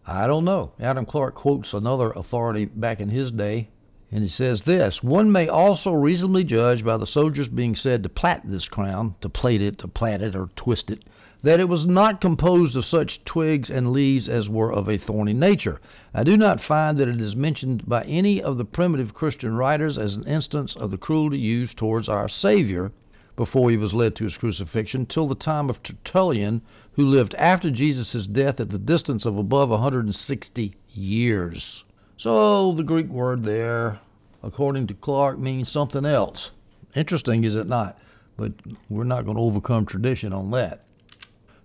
I 0.08 0.28
don't 0.28 0.44
know. 0.44 0.70
Adam 0.78 1.04
Clarke 1.04 1.34
quotes 1.34 1.74
another 1.74 2.12
authority 2.12 2.66
back 2.66 3.00
in 3.00 3.08
his 3.08 3.32
day, 3.32 3.70
and 4.12 4.22
he 4.22 4.28
says 4.28 4.62
this 4.62 5.02
One 5.02 5.32
may 5.32 5.48
also 5.48 5.90
reasonably 5.90 6.44
judge 6.44 6.84
by 6.84 6.96
the 6.96 7.08
soldiers 7.08 7.48
being 7.48 7.74
said 7.74 8.04
to 8.04 8.08
plait 8.08 8.42
this 8.44 8.68
crown, 8.68 9.16
to 9.20 9.28
plait 9.28 9.60
it, 9.60 9.78
to 9.78 9.88
plait 9.88 10.22
it, 10.22 10.36
or 10.36 10.48
twist 10.54 10.92
it, 10.92 11.02
that 11.42 11.58
it 11.58 11.68
was 11.68 11.86
not 11.86 12.20
composed 12.20 12.76
of 12.76 12.86
such 12.86 13.24
twigs 13.24 13.68
and 13.68 13.90
leaves 13.90 14.28
as 14.28 14.48
were 14.48 14.72
of 14.72 14.88
a 14.88 14.96
thorny 14.96 15.32
nature. 15.32 15.80
I 16.14 16.22
do 16.22 16.36
not 16.36 16.62
find 16.62 16.98
that 16.98 17.08
it 17.08 17.20
is 17.20 17.34
mentioned 17.34 17.88
by 17.88 18.04
any 18.04 18.40
of 18.40 18.58
the 18.58 18.64
primitive 18.64 19.12
Christian 19.12 19.56
writers 19.56 19.98
as 19.98 20.14
an 20.14 20.22
instance 20.22 20.76
of 20.76 20.92
the 20.92 20.98
cruelty 20.98 21.38
used 21.40 21.76
towards 21.76 22.08
our 22.08 22.28
Savior 22.28 22.92
before 23.36 23.70
he 23.70 23.76
was 23.76 23.94
led 23.94 24.16
to 24.16 24.24
his 24.24 24.36
crucifixion 24.36 25.06
till 25.06 25.28
the 25.28 25.34
time 25.34 25.70
of 25.70 25.82
Tertullian, 25.82 26.62
who 26.92 27.04
lived 27.04 27.34
after 27.34 27.70
Jesus' 27.70 28.26
death 28.26 28.58
at 28.60 28.70
the 28.70 28.78
distance 28.78 29.24
of 29.26 29.36
above 29.36 29.68
160 29.68 30.74
years. 30.88 31.84
So 32.16 32.72
the 32.72 32.82
Greek 32.82 33.08
word 33.08 33.44
there, 33.44 34.00
according 34.42 34.86
to 34.86 34.94
Clarke, 34.94 35.38
means 35.38 35.70
something 35.70 36.06
else. 36.06 36.50
Interesting, 36.94 37.44
is 37.44 37.54
it 37.54 37.66
not? 37.66 37.98
But 38.38 38.52
we're 38.88 39.04
not 39.04 39.26
going 39.26 39.36
to 39.36 39.42
overcome 39.42 39.84
tradition 39.84 40.32
on 40.32 40.50
that. 40.52 40.84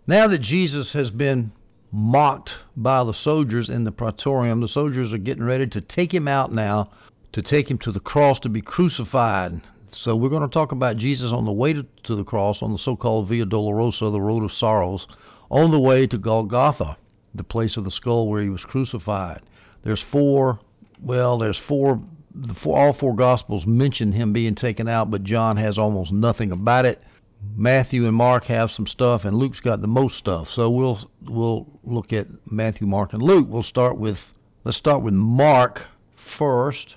Now 0.06 0.28
that 0.28 0.42
Jesus 0.42 0.92
has 0.92 1.10
been 1.10 1.54
mocked 1.92 2.54
by 2.76 3.04
the 3.04 3.14
soldiers 3.14 3.70
in 3.70 3.86
the 3.86 3.92
praetorium, 3.92 4.60
the 4.60 4.68
soldiers 4.68 5.14
are 5.14 5.18
getting 5.18 5.44
ready 5.44 5.68
to 5.68 5.80
take 5.80 6.14
him 6.14 6.28
out 6.28 6.52
now, 6.52 6.90
to 7.32 7.42
take 7.42 7.72
him 7.72 7.78
to 7.78 7.92
the 7.92 8.00
cross 8.00 8.40
to 8.42 8.50
be 8.50 8.62
crucified. 8.62 9.62
So 9.94 10.16
we're 10.16 10.30
going 10.30 10.42
to 10.42 10.54
talk 10.54 10.72
about 10.72 10.96
Jesus 10.96 11.34
on 11.34 11.46
the 11.46 11.52
way 11.52 11.74
to, 11.74 11.86
to 12.04 12.16
the 12.16 12.24
cross 12.24 12.62
on 12.62 12.72
the 12.72 12.78
so-called 12.78 13.28
Via 13.28 13.46
Dolorosa, 13.46 14.10
the 14.10 14.22
road 14.22 14.42
of 14.44 14.54
sorrows, 14.54 15.06
on 15.50 15.72
the 15.72 15.80
way 15.80 16.08
to 16.08 16.18
Golgotha, 16.18 16.96
the 17.36 17.44
place 17.44 17.76
of 17.76 17.84
the 17.84 17.92
skull 17.92 18.30
where 18.30 18.42
he 18.42 18.50
was 18.50 18.64
crucified. 18.64 19.42
There's 19.84 20.02
four, 20.02 20.60
well, 21.02 21.38
there's 21.38 21.58
four, 21.58 22.02
the 22.34 22.54
four 22.54 22.78
all 22.78 22.94
four 22.94 23.14
gospels 23.16 23.66
mention 23.66 24.14
him 24.14 24.32
being 24.32 24.56
taken 24.56 24.88
out, 24.88 25.12
but 25.12 25.26
John 25.26 25.58
has 25.58 25.78
almost 25.78 26.14
nothing 26.14 26.54
about 26.54 26.86
it. 26.86 27.02
Matthew 27.56 28.08
and 28.08 28.16
Mark 28.16 28.46
have 28.46 28.72
some 28.72 28.88
stuff, 28.88 29.26
and 29.26 29.36
Luke's 29.36 29.60
got 29.60 29.82
the 29.82 29.88
most 29.88 30.18
stuff. 30.18 30.50
So 30.50 30.70
we'll 30.70 31.10
we'll 31.26 31.68
look 31.84 32.14
at 32.14 32.28
Matthew, 32.50 32.88
Mark, 32.88 33.14
and 33.14 33.22
Luke. 33.22 33.48
We'll 33.50 33.64
start 33.64 33.98
with 33.98 34.20
let's 34.64 34.78
start 34.78 35.02
with 35.02 35.16
Mark 35.16 35.88
first, 36.38 36.96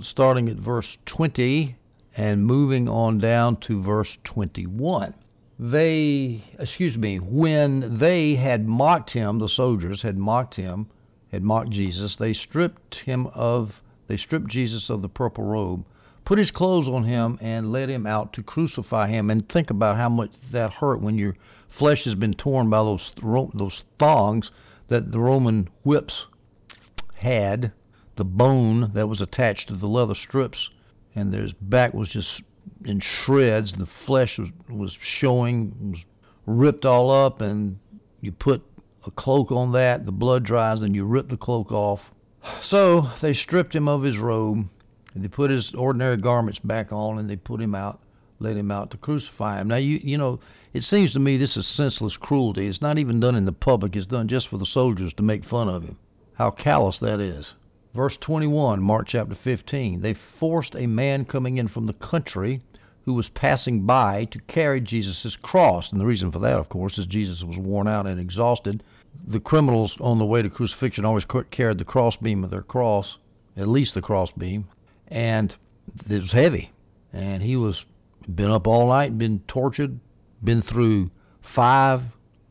starting 0.00 0.48
at 0.48 0.56
verse 0.56 0.96
20 1.04 1.76
and 2.16 2.44
moving 2.44 2.88
on 2.88 3.18
down 3.18 3.56
to 3.56 3.82
verse 3.82 4.18
21. 4.24 5.14
They, 5.58 6.42
excuse 6.58 6.98
me, 6.98 7.18
when 7.18 7.98
they 7.98 8.34
had 8.34 8.66
mocked 8.66 9.10
him, 9.12 9.38
the 9.38 9.48
soldiers 9.48 10.02
had 10.02 10.18
mocked 10.18 10.56
him, 10.56 10.88
had 11.30 11.42
mocked 11.42 11.70
Jesus, 11.70 12.16
they 12.16 12.32
stripped 12.32 12.96
him 12.96 13.28
of, 13.28 13.80
they 14.08 14.16
stripped 14.16 14.48
Jesus 14.48 14.90
of 14.90 15.00
the 15.00 15.08
purple 15.08 15.44
robe, 15.44 15.84
put 16.24 16.38
his 16.38 16.50
clothes 16.50 16.88
on 16.88 17.04
him, 17.04 17.38
and 17.40 17.72
led 17.72 17.88
him 17.88 18.06
out 18.06 18.32
to 18.34 18.42
crucify 18.42 19.08
him. 19.08 19.30
And 19.30 19.48
think 19.48 19.70
about 19.70 19.96
how 19.96 20.08
much 20.08 20.32
that 20.50 20.72
hurt 20.72 21.00
when 21.00 21.16
your 21.16 21.36
flesh 21.68 22.04
has 22.04 22.14
been 22.14 22.34
torn 22.34 22.68
by 22.68 22.78
those 22.78 23.12
those 23.54 23.84
thongs 23.98 24.50
that 24.88 25.12
the 25.12 25.20
Roman 25.20 25.68
whips 25.84 26.26
had, 27.14 27.72
the 28.16 28.24
bone 28.24 28.90
that 28.94 29.08
was 29.08 29.20
attached 29.20 29.68
to 29.68 29.74
the 29.74 29.88
leather 29.88 30.14
strips 30.14 30.68
and 31.14 31.32
his 31.32 31.52
back 31.52 31.94
was 31.94 32.08
just 32.08 32.42
in 32.84 33.00
shreds. 33.00 33.72
The 33.72 33.86
flesh 34.06 34.38
was, 34.38 34.48
was 34.68 34.96
showing, 35.00 35.92
was 35.92 36.04
ripped 36.46 36.84
all 36.84 37.10
up, 37.10 37.40
and 37.40 37.78
you 38.20 38.32
put 38.32 38.62
a 39.06 39.10
cloak 39.10 39.50
on 39.52 39.72
that. 39.72 40.06
The 40.06 40.12
blood 40.12 40.44
dries, 40.44 40.80
and 40.80 40.94
you 40.94 41.04
rip 41.04 41.28
the 41.28 41.36
cloak 41.36 41.72
off. 41.72 42.12
So 42.60 43.10
they 43.20 43.34
stripped 43.34 43.74
him 43.74 43.88
of 43.88 44.02
his 44.02 44.18
robe. 44.18 44.68
And 45.14 45.22
they 45.22 45.28
put 45.28 45.50
his 45.50 45.74
ordinary 45.74 46.16
garments 46.16 46.58
back 46.58 46.92
on, 46.92 47.18
and 47.18 47.28
they 47.28 47.36
put 47.36 47.60
him 47.60 47.74
out, 47.74 48.00
led 48.38 48.56
him 48.56 48.70
out 48.70 48.90
to 48.92 48.96
crucify 48.96 49.60
him. 49.60 49.68
Now 49.68 49.76
you 49.76 50.00
you 50.02 50.16
know 50.16 50.40
it 50.72 50.84
seems 50.84 51.12
to 51.12 51.18
me 51.18 51.36
this 51.36 51.56
is 51.56 51.66
senseless 51.66 52.16
cruelty. 52.16 52.66
It's 52.66 52.80
not 52.80 52.98
even 52.98 53.20
done 53.20 53.34
in 53.34 53.44
the 53.44 53.52
public. 53.52 53.94
It's 53.94 54.06
done 54.06 54.28
just 54.28 54.48
for 54.48 54.56
the 54.56 54.66
soldiers 54.66 55.12
to 55.14 55.22
make 55.22 55.44
fun 55.44 55.68
of 55.68 55.82
him. 55.82 55.98
How 56.34 56.50
callous 56.50 56.98
that 57.00 57.20
is. 57.20 57.54
Verse 57.94 58.16
21, 58.16 58.80
Mark 58.80 59.06
chapter 59.08 59.34
15. 59.34 60.00
They 60.00 60.14
forced 60.14 60.74
a 60.74 60.86
man 60.86 61.26
coming 61.26 61.58
in 61.58 61.68
from 61.68 61.86
the 61.86 61.92
country 61.92 62.62
who 63.04 63.12
was 63.12 63.28
passing 63.28 63.84
by 63.84 64.24
to 64.26 64.38
carry 64.40 64.80
Jesus' 64.80 65.36
cross. 65.36 65.92
And 65.92 66.00
the 66.00 66.06
reason 66.06 66.32
for 66.32 66.38
that, 66.38 66.58
of 66.58 66.70
course, 66.70 66.96
is 66.96 67.04
Jesus 67.04 67.42
was 67.42 67.58
worn 67.58 67.86
out 67.86 68.06
and 68.06 68.18
exhausted. 68.18 68.82
The 69.26 69.40
criminals 69.40 69.94
on 70.00 70.18
the 70.18 70.24
way 70.24 70.40
to 70.40 70.48
crucifixion 70.48 71.04
always 71.04 71.26
carried 71.50 71.78
the 71.78 71.84
crossbeam 71.84 72.44
of 72.44 72.50
their 72.50 72.62
cross, 72.62 73.18
at 73.56 73.68
least 73.68 73.92
the 73.92 74.00
crossbeam, 74.00 74.68
and 75.08 75.54
it 76.08 76.22
was 76.22 76.32
heavy. 76.32 76.72
And 77.12 77.42
he 77.42 77.56
was 77.56 77.84
been 78.34 78.50
up 78.50 78.66
all 78.66 78.88
night, 78.88 79.18
been 79.18 79.40
tortured, 79.48 79.98
been 80.42 80.62
through 80.62 81.10
five 81.42 82.02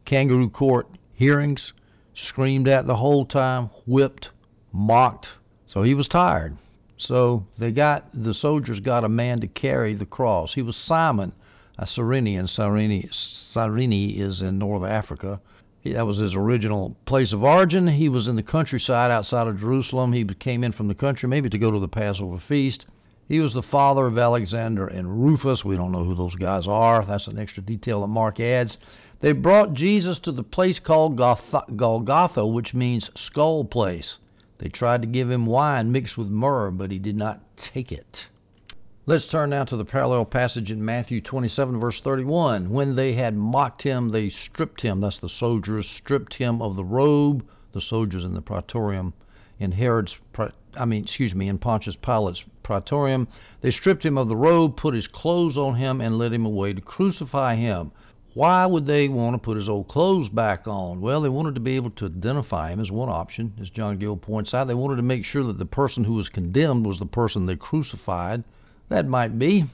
kangaroo 0.06 0.50
court 0.50 0.88
hearings, 1.14 1.74
screamed 2.14 2.68
at 2.68 2.86
the 2.86 2.98
whole 2.98 3.26
time, 3.26 3.70
whipped, 3.88 4.30
mocked. 4.72 5.30
So 5.66 5.84
he 5.84 5.94
was 5.94 6.08
tired. 6.08 6.58
So 6.98 7.46
they 7.58 7.72
got 7.72 8.06
the 8.14 8.34
soldiers 8.34 8.80
got 8.80 9.04
a 9.04 9.10
man 9.10 9.40
to 9.42 9.48
carry 9.48 9.94
the 9.94 10.06
cross. 10.06 10.54
He 10.54 10.62
was 10.62 10.76
Simon, 10.76 11.32
a 11.78 11.88
Cyrenian. 11.88 12.48
Cyrene, 12.48 13.10
Cyrene 13.12 14.12
is 14.12 14.42
in 14.42 14.60
North 14.60 14.84
Africa. 14.90 15.40
That 15.84 16.06
was 16.06 16.20
his 16.20 16.36
original 16.36 16.96
place 17.06 17.34
of 17.34 17.44
origin. 17.44 17.88
He 17.88 18.08
was 18.08 18.28
in 18.28 18.36
the 18.36 18.44
countryside 18.44 19.10
outside 19.10 19.48
of 19.48 19.60
Jerusalem. 19.60 20.14
He 20.14 20.24
came 20.26 20.64
in 20.64 20.74
from 20.74 20.88
the 20.88 20.94
country 20.94 21.28
maybe 21.28 21.50
to 21.50 21.58
go 21.58 21.72
to 21.72 21.80
the 21.80 21.88
Passover 21.88 22.38
feast. 22.38 22.86
He 23.28 23.40
was 23.40 23.54
the 23.54 23.64
father 23.64 24.06
of 24.06 24.18
Alexander 24.18 24.86
and 24.86 25.24
Rufus. 25.24 25.66
We 25.66 25.78
don't 25.78 25.92
know 25.92 26.04
who 26.04 26.14
those 26.14 26.36
guys 26.36 26.68
are. 26.68 27.04
That's 27.04 27.28
an 27.28 27.40
extra 27.40 27.64
detail 27.64 28.02
that 28.02 28.08
Mark 28.08 28.40
adds. 28.40 28.78
They 29.22 29.32
brought 29.32 29.74
Jesus 29.74 30.20
to 30.20 30.32
the 30.32 30.44
place 30.44 30.80
called 30.80 31.16
Golgotha, 31.18 32.46
which 32.46 32.74
means 32.74 33.10
skull 33.16 33.64
place. 33.64 34.18
They 34.62 34.70
tried 34.70 35.02
to 35.02 35.08
give 35.08 35.32
him 35.32 35.48
wine 35.48 35.92
mixed 35.92 36.20
with 36.20 36.30
myrrh, 36.30 36.70
but 36.70 36.92
he 36.92 37.00
did 37.00 37.16
not 37.16 37.42
take 37.58 37.92
it. 37.92 38.30
Let's 39.08 39.26
turn 39.26 39.50
now 39.50 39.64
to 39.64 39.76
the 39.76 39.84
parallel 39.84 40.26
passage 40.26 40.70
in 40.70 40.86
Matthew 40.86 41.20
27, 41.20 41.80
verse 41.80 42.00
31. 42.00 42.70
When 42.70 42.96
they 42.96 43.14
had 43.14 43.36
mocked 43.36 43.82
him, 43.82 44.10
they 44.10 44.30
stripped 44.30 44.82
him. 44.82 45.02
That's 45.02 45.18
the 45.18 45.30
soldiers 45.30 45.90
stripped 45.90 46.36
him 46.36 46.62
of 46.62 46.76
the 46.76 46.84
robe. 46.84 47.44
The 47.72 47.82
soldiers 47.82 48.24
in 48.24 48.36
the 48.36 48.42
praetorium, 48.42 49.14
in 49.58 49.72
Herod's, 49.72 50.16
I 50.78 50.86
mean, 50.86 51.06
excuse 51.06 51.34
me, 51.34 51.48
in 51.48 51.58
Pontius 51.58 51.96
Pilate's 51.96 52.46
praetorium. 52.62 53.30
They 53.62 53.72
stripped 53.72 54.06
him 54.06 54.16
of 54.16 54.30
the 54.30 54.36
robe, 54.36 54.78
put 54.78 54.94
his 54.94 55.08
clothes 55.08 55.58
on 55.58 55.74
him, 55.74 56.02
and 56.02 56.20
led 56.20 56.34
him 56.34 56.46
away 56.46 56.74
to 56.74 56.82
crucify 56.82 57.56
him. 57.56 57.92
Why 58.34 58.66
would 58.66 58.86
they 58.86 59.10
want 59.10 59.34
to 59.34 59.40
put 59.40 59.58
his 59.58 59.68
old 59.68 59.90
clothes 59.90 60.30
back 60.30 60.66
on? 60.66 61.02
Well, 61.02 61.20
they 61.20 61.28
wanted 61.28 61.56
to 61.56 61.60
be 61.60 61.76
able 61.76 61.90
to 61.92 62.06
identify 62.06 62.72
him 62.72 62.80
as 62.80 62.90
one 62.90 63.10
option, 63.10 63.54
as 63.60 63.70
John 63.70 63.98
Gill 63.98 64.16
points 64.16 64.54
out. 64.54 64.68
They 64.68 64.74
wanted 64.74 64.96
to 64.96 65.02
make 65.02 65.26
sure 65.26 65.44
that 65.44 65.58
the 65.58 65.66
person 65.66 66.06
who 66.06 66.14
was 66.14 66.30
condemned 66.30 66.86
was 66.86 66.98
the 66.98 67.06
person 67.06 67.46
they 67.46 67.58
crucified. 67.58 68.46
That 68.88 69.06
might 69.06 69.38
be, 69.38 69.66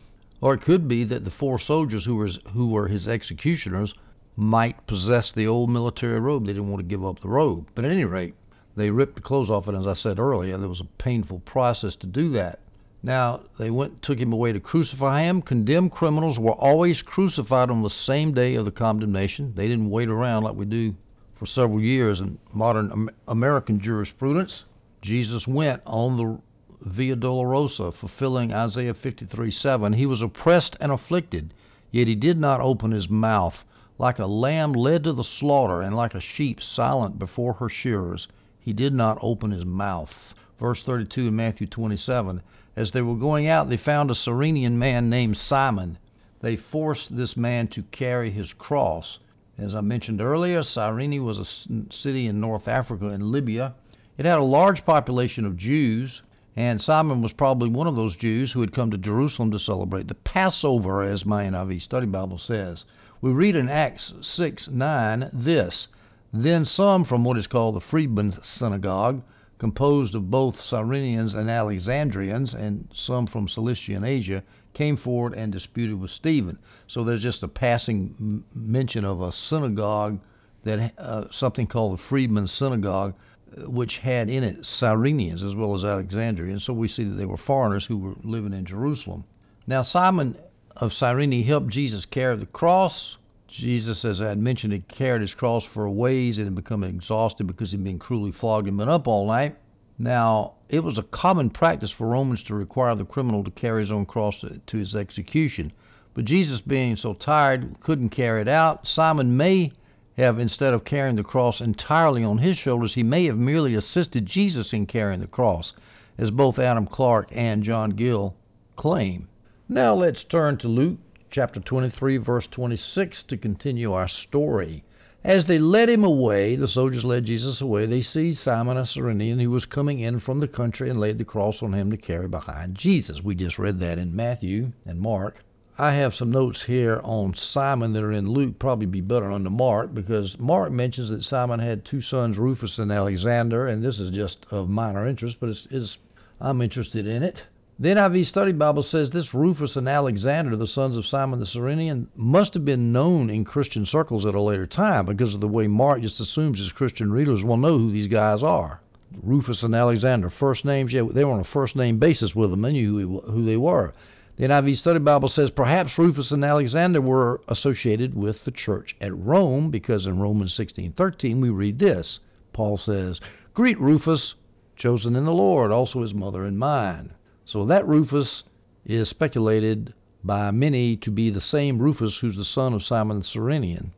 or 0.42 0.56
it 0.56 0.62
could 0.62 0.88
be 0.88 1.04
that 1.04 1.24
the 1.24 1.30
four 1.30 1.60
soldiers 1.60 2.06
who 2.06 2.16
were 2.16 2.30
who 2.54 2.68
were 2.70 2.88
his 2.88 3.08
executioners 3.08 3.94
might 4.36 4.88
possess 4.88 5.32
the 5.32 5.46
old 5.46 5.70
military 5.70 6.20
robe. 6.20 6.48
They 6.48 6.54
didn't 6.54 6.70
want 6.70 6.80
to 6.80 6.88
give 6.90 7.06
up 7.06 7.20
the 7.20 7.30
robe. 7.30 7.68
But 7.76 7.86
at 7.86 7.92
any 7.92 8.06
rate, 8.06 8.34
they 8.76 8.90
ripped 8.90 9.16
the 9.16 9.22
clothes 9.22 9.52
off, 9.52 9.68
and 9.68 9.78
as 9.78 9.86
I 9.86 9.94
said 9.94 10.18
earlier, 10.18 10.58
there 10.58 10.68
was 10.68 10.80
a 10.80 10.86
painful 10.98 11.42
process 11.42 11.96
to 11.98 12.08
do 12.08 12.30
that. 12.30 12.60
Now, 13.04 13.42
they 13.58 13.70
went 13.70 14.02
took 14.02 14.20
him 14.20 14.34
away 14.34 14.54
to 14.54 14.60
crucify 14.60 15.22
him. 15.22 15.42
Condemned 15.42 15.92
criminals 15.92 16.40
were 16.40 16.54
always 16.54 17.02
crucified 17.02 17.70
on 17.70 17.84
the 17.84 17.90
same 17.90 18.34
day 18.34 18.56
of 18.56 18.66
the 18.66 18.72
condemnation. 18.72 19.54
They 19.56 19.68
didn't 19.68 19.90
wait 19.90 20.10
around 20.10 20.44
like 20.44 20.56
we 20.56 20.66
do 20.66 20.96
for 21.36 21.46
several 21.46 21.80
years 21.80 22.20
in 22.20 22.40
modern 22.52 23.10
American 23.28 23.80
jurisprudence. 23.80 24.66
Jesus 25.02 25.48
went 25.48 25.82
on 25.86 26.18
the 26.18 26.40
Via 26.82 27.16
Dolorosa, 27.16 27.92
fulfilling 27.92 28.54
Isaiah 28.54 28.94
53:7. 28.94 29.94
He 29.94 30.06
was 30.06 30.22
oppressed 30.22 30.78
and 30.80 30.92
afflicted, 30.92 31.54
yet 31.92 32.08
he 32.08 32.16
did 32.16 32.40
not 32.40 32.62
open 32.62 32.92
his 32.92 33.10
mouth. 33.10 33.64
Like 33.98 34.20
a 34.20 34.28
lamb 34.28 34.74
led 34.74 35.04
to 35.04 35.14
the 35.14 35.24
slaughter, 35.24 35.82
and 35.82 35.96
like 35.96 36.14
a 36.14 36.20
sheep 36.20 36.62
silent 36.62 37.18
before 37.18 37.54
her 37.54 37.68
shearers, 37.68 38.28
he 38.60 38.74
did 38.74 38.94
not 38.94 39.18
open 39.22 39.50
his 39.50 39.66
mouth. 39.66 40.36
Verse 40.60 40.84
32 40.84 41.28
in 41.28 41.36
Matthew 41.36 41.68
27. 41.68 42.42
As 42.78 42.92
they 42.92 43.02
were 43.02 43.16
going 43.16 43.48
out, 43.48 43.70
they 43.70 43.78
found 43.78 44.12
a 44.12 44.14
Cyrenian 44.14 44.78
man 44.78 45.10
named 45.10 45.38
Simon. 45.38 45.98
They 46.42 46.56
forced 46.56 47.18
this 47.18 47.36
man 47.36 47.70
to 47.70 47.82
carry 47.82 48.30
his 48.30 48.54
cross. 48.54 49.18
As 49.58 49.74
I 49.74 49.82
mentioned 49.82 50.22
earlier, 50.22 50.62
Cyrene 50.62 51.26
was 51.26 51.40
a 51.40 51.92
city 51.92 52.28
in 52.28 52.40
North 52.40 52.68
Africa 52.68 53.08
in 53.08 53.32
Libya. 53.32 53.74
It 54.20 54.28
had 54.28 54.38
a 54.38 54.44
large 54.44 54.86
population 54.86 55.44
of 55.44 55.58
Jews, 55.58 56.22
and 56.56 56.80
Simon 56.80 57.24
was 57.24 57.34
probably 57.34 57.68
one 57.68 57.88
of 57.88 57.96
those 57.96 58.16
Jews 58.16 58.52
who 58.52 58.62
had 58.62 58.74
come 58.74 58.92
to 58.92 58.98
Jerusalem 59.00 59.50
to 59.50 59.60
celebrate 59.60 60.08
the 60.08 60.14
Passover, 60.14 61.02
as 61.02 61.26
my 61.26 61.46
NIV 61.46 61.82
study 61.82 62.06
Bible 62.06 62.38
says. 62.38 62.86
We 63.22 63.32
read 63.32 63.56
in 63.56 63.70
Acts 63.70 64.14
6 64.22 64.68
9 64.68 65.32
this 65.34 65.88
Then 66.32 66.64
some 66.64 67.06
from 67.06 67.24
what 67.24 67.40
is 67.40 67.48
called 67.48 67.76
the 67.76 67.82
Freedmen's 67.82 68.46
Synagogue 68.46 69.24
composed 69.60 70.14
of 70.16 70.30
both 70.30 70.60
Cyrenians 70.60 71.34
and 71.34 71.50
Alexandrians, 71.50 72.54
and 72.54 72.88
some 72.94 73.28
from 73.28 73.48
Cilicia 73.48 73.94
and 73.94 74.06
Asia, 74.06 74.44
came 74.74 74.98
forward 74.98 75.34
and 75.34 75.52
disputed 75.52 76.00
with 76.00 76.12
Stephen. 76.12 76.60
So 76.88 77.04
there's 77.04 77.24
just 77.24 77.44
a 77.44 77.48
passing 77.48 78.44
mention 78.54 79.04
of 79.04 79.22
a 79.22 79.32
synagogue 79.32 80.20
that 80.64 80.94
uh, 80.98 81.26
something 81.32 81.66
called 81.66 81.98
the 81.98 82.04
Freedmen's 82.04 82.52
Synagogue, 82.52 83.16
uh, 83.58 83.70
which 83.70 83.98
had 83.98 84.30
in 84.30 84.44
it 84.44 84.62
Cyrenians 84.62 85.44
as 85.44 85.56
well 85.56 85.74
as 85.74 85.84
Alexandrians. 85.84 86.64
So 86.64 86.74
we 86.74 86.88
see 86.88 87.06
that 87.06 87.16
they 87.16 87.26
were 87.26 87.38
foreigners 87.38 87.86
who 87.86 87.98
were 87.98 88.16
living 88.24 88.54
in 88.54 88.66
Jerusalem. 88.66 89.24
Now 89.66 89.82
Simon 89.82 90.38
of 90.76 90.94
Cyrene 90.94 91.44
helped 91.44 91.70
Jesus 91.70 92.06
carry 92.06 92.38
the 92.38 92.46
cross 92.46 93.18
Jesus, 93.48 94.04
as 94.04 94.22
I 94.22 94.30
had 94.30 94.40
mentioned, 94.40 94.74
had 94.74 94.88
carried 94.88 95.22
his 95.22 95.34
cross 95.34 95.64
for 95.64 95.86
a 95.86 95.92
ways 95.92 96.38
and 96.38 96.46
had 96.46 96.56
become 96.56 96.84
exhausted 96.84 97.48
because 97.48 97.72
he'd 97.72 97.84
been 97.84 98.00
cruelly 98.00 98.32
flogged 98.32 98.68
and 98.68 98.78
been 98.78 98.90
up 98.90 99.08
all 99.08 99.26
night. 99.28 99.56
Now, 99.98 100.54
it 100.70 100.84
was 100.84 100.98
a 100.98 101.04
common 101.04 101.50
practice 101.50 101.90
for 101.90 102.08
Romans 102.08 102.44
to 102.44 102.54
require 102.54 102.94
the 102.94 103.06
criminal 103.06 103.44
to 103.44 103.52
carry 103.52 103.82
his 103.82 103.92
own 103.92 104.06
cross 104.06 104.40
to, 104.42 104.60
to 104.60 104.78
his 104.78 104.96
execution. 104.96 105.72
But 106.14 106.26
Jesus, 106.26 106.62
being 106.62 106.96
so 106.98 107.14
tired, 107.14 107.80
couldn't 107.80 108.10
carry 108.10 108.42
it 108.42 108.48
out. 108.48 108.88
Simon 108.88 109.38
may 109.38 109.72
have, 110.18 110.40
instead 110.40 110.74
of 110.74 110.84
carrying 110.84 111.16
the 111.16 111.24
cross 111.24 111.62
entirely 111.62 112.24
on 112.24 112.40
his 112.40 112.58
shoulders, 112.58 112.96
he 112.96 113.04
may 113.04 113.26
have 113.26 113.38
merely 113.38 113.76
assisted 113.76 114.26
Jesus 114.26 114.74
in 114.74 114.88
carrying 114.88 115.22
the 115.22 115.28
cross, 115.28 115.74
as 116.18 116.32
both 116.32 116.60
Adam 116.60 116.86
Clarke 116.86 117.30
and 117.32 117.64
John 117.64 117.92
Gill 117.92 118.36
claim. 118.76 119.28
Now 119.70 119.94
let's 119.94 120.24
turn 120.24 120.58
to 120.58 120.68
Luke 120.68 121.00
chapter 121.30 121.60
23, 121.60 122.18
verse 122.18 122.48
26, 122.48 123.24
to 123.24 123.38
continue 123.38 123.94
our 123.94 124.08
story. 124.08 124.84
As 125.24 125.46
they 125.46 125.60
led 125.60 125.90
him 125.90 126.04
away, 126.04 126.56
the 126.56 126.68
soldiers 126.68 127.04
led 127.04 127.26
Jesus 127.26 127.60
away, 127.60 127.86
they 127.86 128.02
seized 128.02 128.40
Simon 128.40 128.78
a 128.78 128.86
Cyrenian 128.86 129.40
who 129.40 129.52
was 129.52 129.66
coming 129.66 130.00
in 130.00 130.20
from 130.20 130.40
the 130.40 130.48
country 130.48 130.90
and 130.90 131.00
laid 131.00 131.18
the 131.18 131.26
cross 131.26 131.62
on 131.62 131.74
him 131.74 131.92
to 131.92 131.98
carry 131.98 132.28
behind 132.28 132.76
Jesus. 132.76 133.22
We 133.22 133.36
just 133.36 133.60
read 133.60 133.80
that 133.80 133.98
in 133.98 134.16
Matthew 134.16 134.72
and 134.86 135.00
Mark. 135.00 135.44
I 135.80 135.94
have 135.94 136.16
some 136.16 136.32
notes 136.32 136.64
here 136.64 137.02
on 137.04 137.36
Simon 137.36 137.94
that 137.94 138.04
are 138.04 138.12
in 138.12 138.30
Luke, 138.30 138.58
probably 138.58 138.88
be 138.88 139.02
better 139.02 139.32
under 139.32 139.50
Mark, 139.50 139.94
because 139.94 140.40
Mark 140.40 140.72
mentions 140.72 141.10
that 141.10 141.24
Simon 141.24 141.60
had 141.60 141.86
two 141.86 142.02
sons, 142.02 142.38
Rufus 142.38 142.80
and 142.80 142.92
Alexander, 142.92 143.68
and 143.68 143.84
this 143.84 144.00
is 144.00 144.12
just 144.12 144.48
of 144.50 144.70
minor 144.70 145.06
interest, 145.06 145.38
but 145.40 145.50
it's, 145.50 145.68
it's 145.70 145.98
I'm 146.40 146.62
interested 146.62 147.06
in 147.06 147.22
it. 147.22 147.44
The 147.80 147.90
NIV 147.90 148.26
Study 148.26 148.54
Bible 148.54 148.82
says 148.82 149.12
this 149.12 149.36
Rufus 149.36 149.76
and 149.76 149.88
Alexander, 149.88 150.56
the 150.56 150.66
sons 150.66 150.98
of 150.98 151.06
Simon 151.06 151.40
the 151.40 151.46
Cyrenian, 151.46 152.08
must 152.16 152.56
have 152.56 152.66
been 152.66 152.92
known 152.92 153.30
in 153.30 153.46
Christian 153.46 153.86
circles 153.86 154.26
at 154.26 154.34
a 154.34 154.42
later 154.42 154.66
time 154.66 155.06
because 155.06 155.36
of 155.36 155.42
the 155.42 155.48
way 155.48 155.68
Mark 155.68 156.02
just 156.02 156.20
assumes 156.20 156.58
his 156.58 156.72
Christian 156.72 157.12
readers 157.12 157.44
will 157.44 157.58
know 157.58 157.78
who 157.78 157.92
these 157.92 158.08
guys 158.08 158.42
are. 158.42 158.82
Rufus 159.22 159.62
and 159.62 159.76
Alexander, 159.76 160.32
first 160.32 160.66
names, 160.66 160.92
yeah, 160.92 161.04
they 161.12 161.24
were 161.24 161.34
on 161.34 161.40
a 161.40 161.44
first 161.44 161.76
name 161.76 162.00
basis 162.00 162.34
with 162.34 162.50
them. 162.50 162.64
They 162.64 162.72
knew 162.72 163.22
who 163.22 163.46
they 163.46 163.58
were. 163.58 163.94
The 164.38 164.46
NIV 164.46 164.78
Study 164.78 164.98
Bible 164.98 165.30
says 165.30 165.52
perhaps 165.52 166.00
Rufus 166.00 166.32
and 166.32 166.44
Alexander 166.44 167.00
were 167.00 167.42
associated 167.48 168.16
with 168.16 168.44
the 168.44 168.52
church 168.52 168.96
at 169.00 169.16
Rome 169.16 169.70
because 169.70 170.08
in 170.08 170.18
Romans 170.18 170.52
16:13 170.56 171.40
we 171.42 171.52
read 171.52 171.78
this. 171.78 172.22
Paul 172.54 172.78
says, 172.78 173.22
"Greet 173.54 173.80
Rufus, 173.80 174.34
chosen 174.76 175.16
in 175.16 175.26
the 175.26 175.32
Lord, 175.32 175.72
also 175.72 176.02
his 176.02 176.16
mother 176.16 176.44
and 176.44 176.58
mine." 176.58 177.12
So 177.48 177.66
that 177.68 177.88
Rufus 177.88 178.44
is 178.86 179.08
speculated 179.08 179.94
by 180.22 180.52
many 180.52 180.98
to 180.98 181.10
be 181.10 181.30
the 181.30 181.40
same 181.40 181.80
Rufus 181.80 182.18
who's 182.18 182.36
the 182.36 182.44
son 182.44 182.74
of 182.74 182.84
Simon 182.84 183.20
the 183.20 183.24
Cyrenian. 183.24 183.94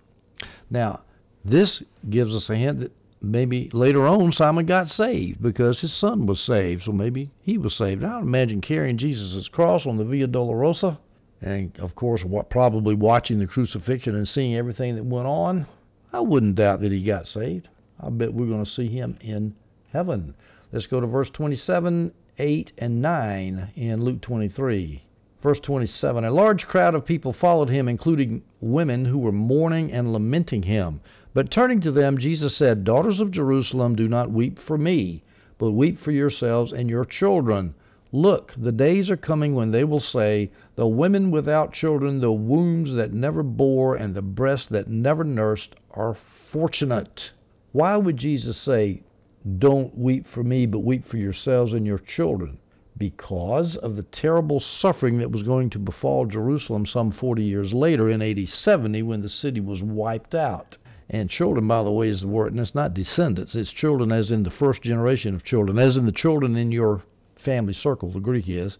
Now, 0.69 0.99
this 1.43 1.81
gives 2.07 2.35
us 2.35 2.47
a 2.51 2.55
hint 2.55 2.81
that 2.81 2.91
maybe 3.23 3.71
later 3.73 4.05
on 4.05 4.31
Simon 4.33 4.67
got 4.67 4.87
saved 4.87 5.41
because 5.41 5.81
his 5.81 5.91
son 5.91 6.27
was 6.27 6.39
saved, 6.39 6.83
so 6.83 6.91
maybe 6.91 7.31
he 7.41 7.57
was 7.57 7.75
saved. 7.75 8.03
I 8.03 8.17
would 8.17 8.27
imagine 8.27 8.61
carrying 8.61 8.97
Jesus' 8.97 9.47
cross 9.47 9.87
on 9.87 9.97
the 9.97 10.05
Via 10.05 10.27
Dolorosa, 10.27 10.99
and 11.41 11.77
of 11.79 11.95
course, 11.95 12.23
probably 12.49 12.93
watching 12.93 13.39
the 13.39 13.47
crucifixion 13.47 14.15
and 14.15 14.27
seeing 14.27 14.55
everything 14.55 14.95
that 14.95 15.05
went 15.05 15.27
on. 15.27 15.65
I 16.13 16.19
wouldn't 16.19 16.55
doubt 16.55 16.81
that 16.81 16.91
he 16.91 17.03
got 17.03 17.27
saved. 17.27 17.67
I 17.99 18.11
bet 18.11 18.31
we're 18.31 18.45
going 18.45 18.63
to 18.63 18.69
see 18.69 18.89
him 18.89 19.17
in 19.21 19.55
heaven. 19.91 20.35
Let's 20.71 20.85
go 20.85 20.99
to 20.99 21.07
verse 21.07 21.31
27, 21.31 22.11
8, 22.39 22.71
and 22.77 23.01
9 23.01 23.71
in 23.75 24.01
Luke 24.01 24.21
23. 24.21 25.03
Verse 25.41 25.59
27 25.59 26.23
A 26.23 26.31
large 26.31 26.67
crowd 26.67 26.95
of 26.95 27.05
people 27.05 27.33
followed 27.33 27.69
him, 27.69 27.87
including 27.87 28.41
women 28.61 29.05
who 29.05 29.17
were 29.17 29.31
mourning 29.31 29.91
and 29.91 30.13
lamenting 30.13 30.63
him. 30.63 31.01
But 31.33 31.51
turning 31.51 31.81
to 31.81 31.91
them, 31.91 32.17
Jesus 32.17 32.55
said, 32.55 32.83
Daughters 32.83 33.19
of 33.19 33.31
Jerusalem, 33.31 33.95
do 33.95 34.07
not 34.07 34.31
weep 34.31 34.57
for 34.57 34.77
me, 34.77 35.23
but 35.57 35.71
weep 35.71 35.99
for 35.99 36.11
yourselves 36.11 36.73
and 36.73 36.89
your 36.89 37.05
children. 37.05 37.73
Look, 38.11 38.53
the 38.57 38.71
days 38.71 39.09
are 39.11 39.17
coming 39.17 39.53
when 39.53 39.71
they 39.71 39.83
will 39.83 39.99
say, 39.99 40.49
The 40.75 40.87
women 40.87 41.31
without 41.31 41.73
children, 41.73 42.19
the 42.19 42.31
wombs 42.31 42.93
that 42.93 43.13
never 43.13 43.43
bore, 43.43 43.95
and 43.95 44.15
the 44.15 44.21
breasts 44.21 44.67
that 44.69 44.87
never 44.87 45.23
nursed 45.23 45.75
are 45.91 46.15
fortunate. 46.51 47.31
Why 47.71 47.97
would 47.97 48.17
Jesus 48.17 48.57
say, 48.57 49.03
Don't 49.57 49.97
weep 49.97 50.27
for 50.27 50.43
me, 50.43 50.65
but 50.65 50.79
weep 50.79 51.05
for 51.05 51.17
yourselves 51.17 51.73
and 51.73 51.85
your 51.85 51.99
children? 51.99 52.57
because 52.99 53.77
of 53.77 53.95
the 53.95 54.03
terrible 54.03 54.59
suffering 54.59 55.17
that 55.17 55.31
was 55.31 55.41
going 55.41 55.69
to 55.69 55.79
befall 55.79 56.25
Jerusalem 56.25 56.85
some 56.85 57.11
40 57.11 57.41
years 57.41 57.73
later 57.73 58.09
in 58.09 58.21
AD 58.21 58.47
70 58.47 59.01
when 59.03 59.21
the 59.21 59.29
city 59.29 59.61
was 59.61 59.81
wiped 59.81 60.35
out. 60.35 60.77
And 61.09 61.29
children, 61.29 61.67
by 61.67 61.81
the 61.81 61.91
way, 61.91 62.09
is 62.09 62.21
the 62.21 62.27
word, 62.27 62.51
and 62.51 62.59
it's 62.59 62.75
not 62.75 62.93
descendants, 62.93 63.55
it's 63.55 63.71
children 63.71 64.11
as 64.11 64.29
in 64.29 64.43
the 64.43 64.51
first 64.51 64.83
generation 64.83 65.33
of 65.33 65.43
children, 65.43 65.79
as 65.79 65.97
in 65.97 66.05
the 66.05 66.11
children 66.11 66.55
in 66.55 66.71
your 66.71 67.01
family 67.35 67.73
circle, 67.73 68.11
the 68.11 68.19
Greek 68.19 68.47
is. 68.47 68.77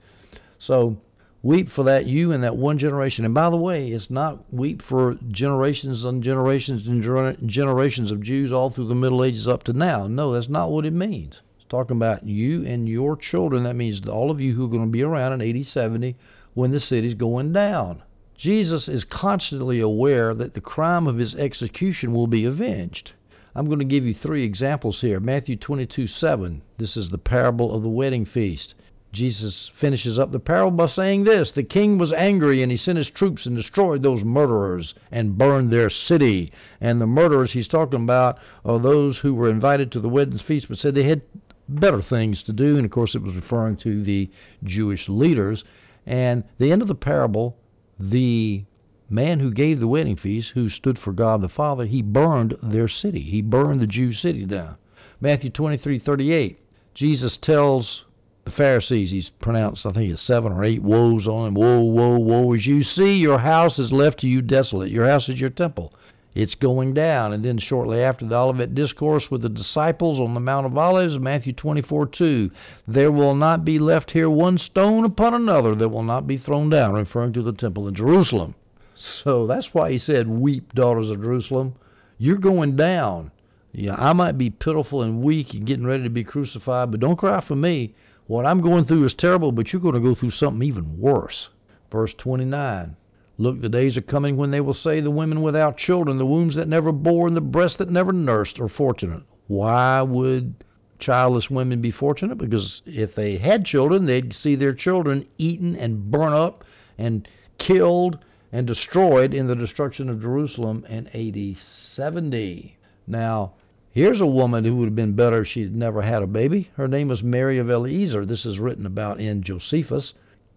So 0.60 0.98
weep 1.42 1.70
for 1.70 1.84
that 1.84 2.06
you 2.06 2.32
and 2.32 2.44
that 2.44 2.58
one 2.58 2.78
generation. 2.78 3.24
And 3.24 3.34
by 3.34 3.50
the 3.50 3.58
way, 3.58 3.92
it's 3.92 4.10
not 4.10 4.54
weep 4.54 4.82
for 4.82 5.18
generations 5.30 6.04
and 6.04 6.22
generations 6.22 6.86
and 6.86 7.50
generations 7.50 8.12
of 8.12 8.22
Jews 8.22 8.52
all 8.52 8.70
through 8.70 8.88
the 8.88 8.96
Middle 8.96 9.24
Ages 9.24 9.48
up 9.48 9.64
to 9.64 9.74
now. 9.74 10.08
No, 10.08 10.34
that's 10.34 10.50
not 10.50 10.72
what 10.72 10.86
it 10.86 10.94
means 10.94 11.42
It's 11.56 11.66
talking 11.70 11.98
about 11.98 12.28
you 12.28 12.66
and 12.66 12.90
your 12.90 13.16
children. 13.16 13.64
That 13.64 13.76
means 13.76 14.06
all 14.06 14.32
of 14.32 14.42
you 14.42 14.54
who 14.54 14.66
are 14.66 14.70
going 14.70 14.86
to 14.86 14.92
be 14.92 15.04
around 15.04 15.34
in 15.34 15.42
80, 15.42 15.64
70 15.64 16.16
when 16.54 16.72
the 16.72 16.80
city's 16.80 17.14
going 17.14 17.54
down. 17.54 18.02
Jesus 18.36 18.88
is 18.88 19.04
constantly 19.04 19.80
aware 19.80 20.34
that 20.34 20.54
the 20.54 20.62
crime 20.62 21.08
of 21.08 21.18
his 21.18 21.36
execution 21.36 22.14
will 22.14 22.28
be 22.28 22.46
avenged. 22.46 23.14
I'm 23.56 23.66
going 23.66 23.80
to 23.80 23.86
give 23.86 24.06
you 24.06 24.14
three 24.14 24.44
examples 24.44 25.02
here. 25.02 25.20
Matthew 25.20 25.56
22, 25.56 26.08
7. 26.08 26.62
This 26.78 26.96
is 26.96 27.10
the 27.10 27.18
parable 27.18 27.74
of 27.74 27.82
the 27.82 27.90
wedding 27.90 28.26
feast. 28.26 28.76
Jesus 29.12 29.72
finishes 29.74 30.20
up 30.20 30.32
the 30.32 30.40
parable 30.40 30.78
by 30.78 30.86
saying 30.86 31.24
this 31.24 31.52
The 31.52 31.64
king 31.64 31.98
was 31.98 32.14
angry, 32.14 32.62
and 32.62 32.72
he 32.72 32.78
sent 32.78 33.00
his 33.00 33.10
troops 33.10 33.48
and 33.48 33.58
destroyed 33.58 34.04
those 34.04 34.24
murderers 34.24 34.94
and 35.12 35.36
burned 35.36 35.72
their 35.72 35.90
city. 35.90 36.52
And 36.80 37.02
the 37.02 37.08
murderers 37.08 37.54
he's 37.54 37.68
talking 37.68 38.04
about 38.04 38.38
are 38.64 38.78
those 38.78 39.18
who 39.18 39.34
were 39.34 39.50
invited 39.50 39.92
to 39.92 40.00
the 40.00 40.10
wedding 40.10 40.38
feast 40.38 40.70
but 40.70 40.78
said 40.78 40.94
they 40.94 41.04
had 41.04 41.24
better 41.68 42.04
things 42.04 42.44
to 42.44 42.54
do. 42.54 42.78
And 42.78 42.86
of 42.86 42.92
course, 42.92 43.16
it 43.16 43.24
was 43.24 43.36
referring 43.36 43.78
to 43.78 44.04
the 44.04 44.30
Jewish 44.64 45.10
leaders. 45.10 45.64
And 46.06 46.44
the 46.60 46.72
end 46.72 46.84
of 46.84 46.88
the 46.88 46.94
parable, 46.94 47.58
the 48.00 48.64
man 49.10 49.40
who 49.40 49.52
gave 49.52 49.80
the 49.80 49.88
wedding 49.88 50.18
feast, 50.18 50.52
who 50.52 50.70
stood 50.70 51.00
for 51.00 51.14
God 51.14 51.42
the 51.42 51.50
Father, 51.50 51.86
he 51.86 52.04
burned 52.04 52.56
their 52.62 52.88
city. 52.88 53.22
He 53.22 53.42
burned 53.42 53.80
the 53.80 53.88
Jew 53.88 54.14
city 54.14 54.46
down. 54.46 54.76
Matthew 55.20 55.50
23:38. 55.50 56.58
Jesus 56.94 57.38
tells 57.38 58.06
the 58.50 58.56
Pharisees, 58.56 59.12
he's 59.12 59.30
pronounced, 59.30 59.86
I 59.86 59.92
think 59.92 60.12
it's 60.12 60.22
seven 60.22 60.52
or 60.52 60.64
eight 60.64 60.82
woes 60.82 61.28
on 61.28 61.46
them. 61.46 61.54
Woe, 61.54 61.82
woe, 61.82 62.18
woe. 62.18 62.54
As 62.54 62.66
you 62.66 62.84
see, 62.84 63.18
your 63.18 63.40
house 63.40 63.80
is 63.80 63.92
left 63.92 64.20
to 64.20 64.28
you 64.28 64.42
desolate. 64.42 64.92
Your 64.92 65.08
house 65.08 65.30
is 65.30 65.40
your 65.40 65.50
temple 65.50 65.94
it's 66.36 66.56
going 66.56 66.94
down. 66.94 67.34
And 67.34 67.44
then 67.44 67.58
shortly 67.58 68.02
after 68.02 68.26
the 68.26 68.36
Olivet 68.36 68.76
Discourse 68.76 69.30
with 69.32 69.42
the 69.42 69.50
disciples 69.50 70.20
on 70.20 70.34
the 70.34 70.40
Mount 70.40 70.66
of 70.66 70.78
Olives, 70.78 71.18
Matthew 71.20 71.54
24 71.54 72.08
2, 72.08 72.52
there 72.88 73.12
will 73.12 73.36
not 73.36 73.66
be 73.66 73.80
left 73.80 74.12
here 74.12 74.30
one 74.30 74.58
stone 74.58 75.06
upon 75.06 75.34
another 75.34 75.76
that 75.76 75.90
will 75.90 76.04
not 76.04 76.28
be 76.28 76.38
thrown 76.38 76.70
down, 76.70 76.94
referring 76.94 77.34
to 77.34 77.42
the 77.42 77.54
temple 77.54 77.88
in 77.88 77.96
Jerusalem. 77.96 78.56
So 78.96 79.48
that's 79.48 79.74
why 79.74 79.92
he 79.92 79.98
said, 79.98 80.28
Weep, 80.28 80.74
daughters 80.74 81.10
of 81.10 81.22
Jerusalem. 81.22 81.76
You're 82.18 82.38
going 82.38 82.76
down. 82.76 83.32
Yeah, 83.72 83.96
I 83.98 84.14
might 84.14 84.38
be 84.38 84.50
pitiful 84.50 85.04
and 85.04 85.22
weak 85.22 85.54
and 85.54 85.66
getting 85.66 85.86
ready 85.86 86.04
to 86.04 86.10
be 86.10 86.24
crucified, 86.24 86.92
but 86.92 87.00
don't 87.00 87.18
cry 87.18 87.40
for 87.40 87.56
me. 87.56 87.94
What 88.30 88.46
I'm 88.46 88.62
going 88.62 88.86
through 88.86 89.06
is 89.06 89.16
terrible, 89.16 89.52
but 89.52 89.74
you're 89.74 89.82
going 89.82 89.96
to 89.96 90.00
go 90.00 90.14
through 90.14 90.30
something 90.30 90.62
even 90.62 91.00
worse. 91.00 91.50
Verse 91.92 92.14
29 92.14 92.96
Look, 93.40 93.60
the 93.60 93.70
days 93.70 93.98
are 93.98 94.02
coming 94.02 94.38
when 94.38 94.52
they 94.52 94.62
will 94.62 94.76
say, 94.76 95.00
The 95.00 95.10
women 95.10 95.42
without 95.42 95.78
children, 95.78 96.20
the 96.20 96.28
wombs 96.28 96.54
that 96.54 96.68
never 96.68 96.92
bore, 96.92 97.26
and 97.26 97.36
the 97.36 97.42
breasts 97.42 97.78
that 97.78 97.90
never 97.90 98.14
nursed 98.14 98.60
are 98.60 98.70
fortunate. 98.70 99.24
Why 99.48 100.04
would 100.04 100.64
childless 101.00 101.50
women 101.50 101.82
be 101.82 101.90
fortunate? 101.90 102.38
Because 102.38 102.84
if 102.86 103.16
they 103.16 103.38
had 103.38 103.66
children, 103.66 104.06
they'd 104.06 104.32
see 104.32 104.54
their 104.54 104.76
children 104.76 105.26
eaten 105.40 105.76
and 105.76 106.12
burnt 106.12 106.36
up 106.36 106.64
and 107.00 107.28
killed 107.58 108.20
and 108.52 108.68
destroyed 108.68 109.34
in 109.34 109.48
the 109.48 109.56
destruction 109.56 110.08
of 110.08 110.22
Jerusalem 110.22 110.86
in 110.88 111.08
AD 111.16 111.58
70. 111.58 112.78
Now, 113.08 113.54
here's 113.92 114.22
a 114.22 114.26
woman 114.26 114.64
who 114.64 114.76
would 114.76 114.86
have 114.86 114.96
been 114.96 115.14
better 115.14 115.42
if 115.42 115.48
she'd 115.48 115.76
never 115.76 116.02
had 116.02 116.22
a 116.22 116.28
baby. 116.28 116.70
Her 116.76 116.88
name 116.88 117.08
was 117.08 117.24
Mary 117.24 117.58
of 117.58 117.70
Eleazar. 117.70 118.26
This 118.26 118.46
is 118.46 118.60
written 118.60 118.86
about 118.86 119.20
in 119.20 119.44
Josephus. 119.44 120.14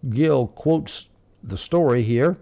Gill 0.09 0.47
quotes 0.47 1.05
the 1.43 1.57
story 1.57 2.03
here. 2.03 2.37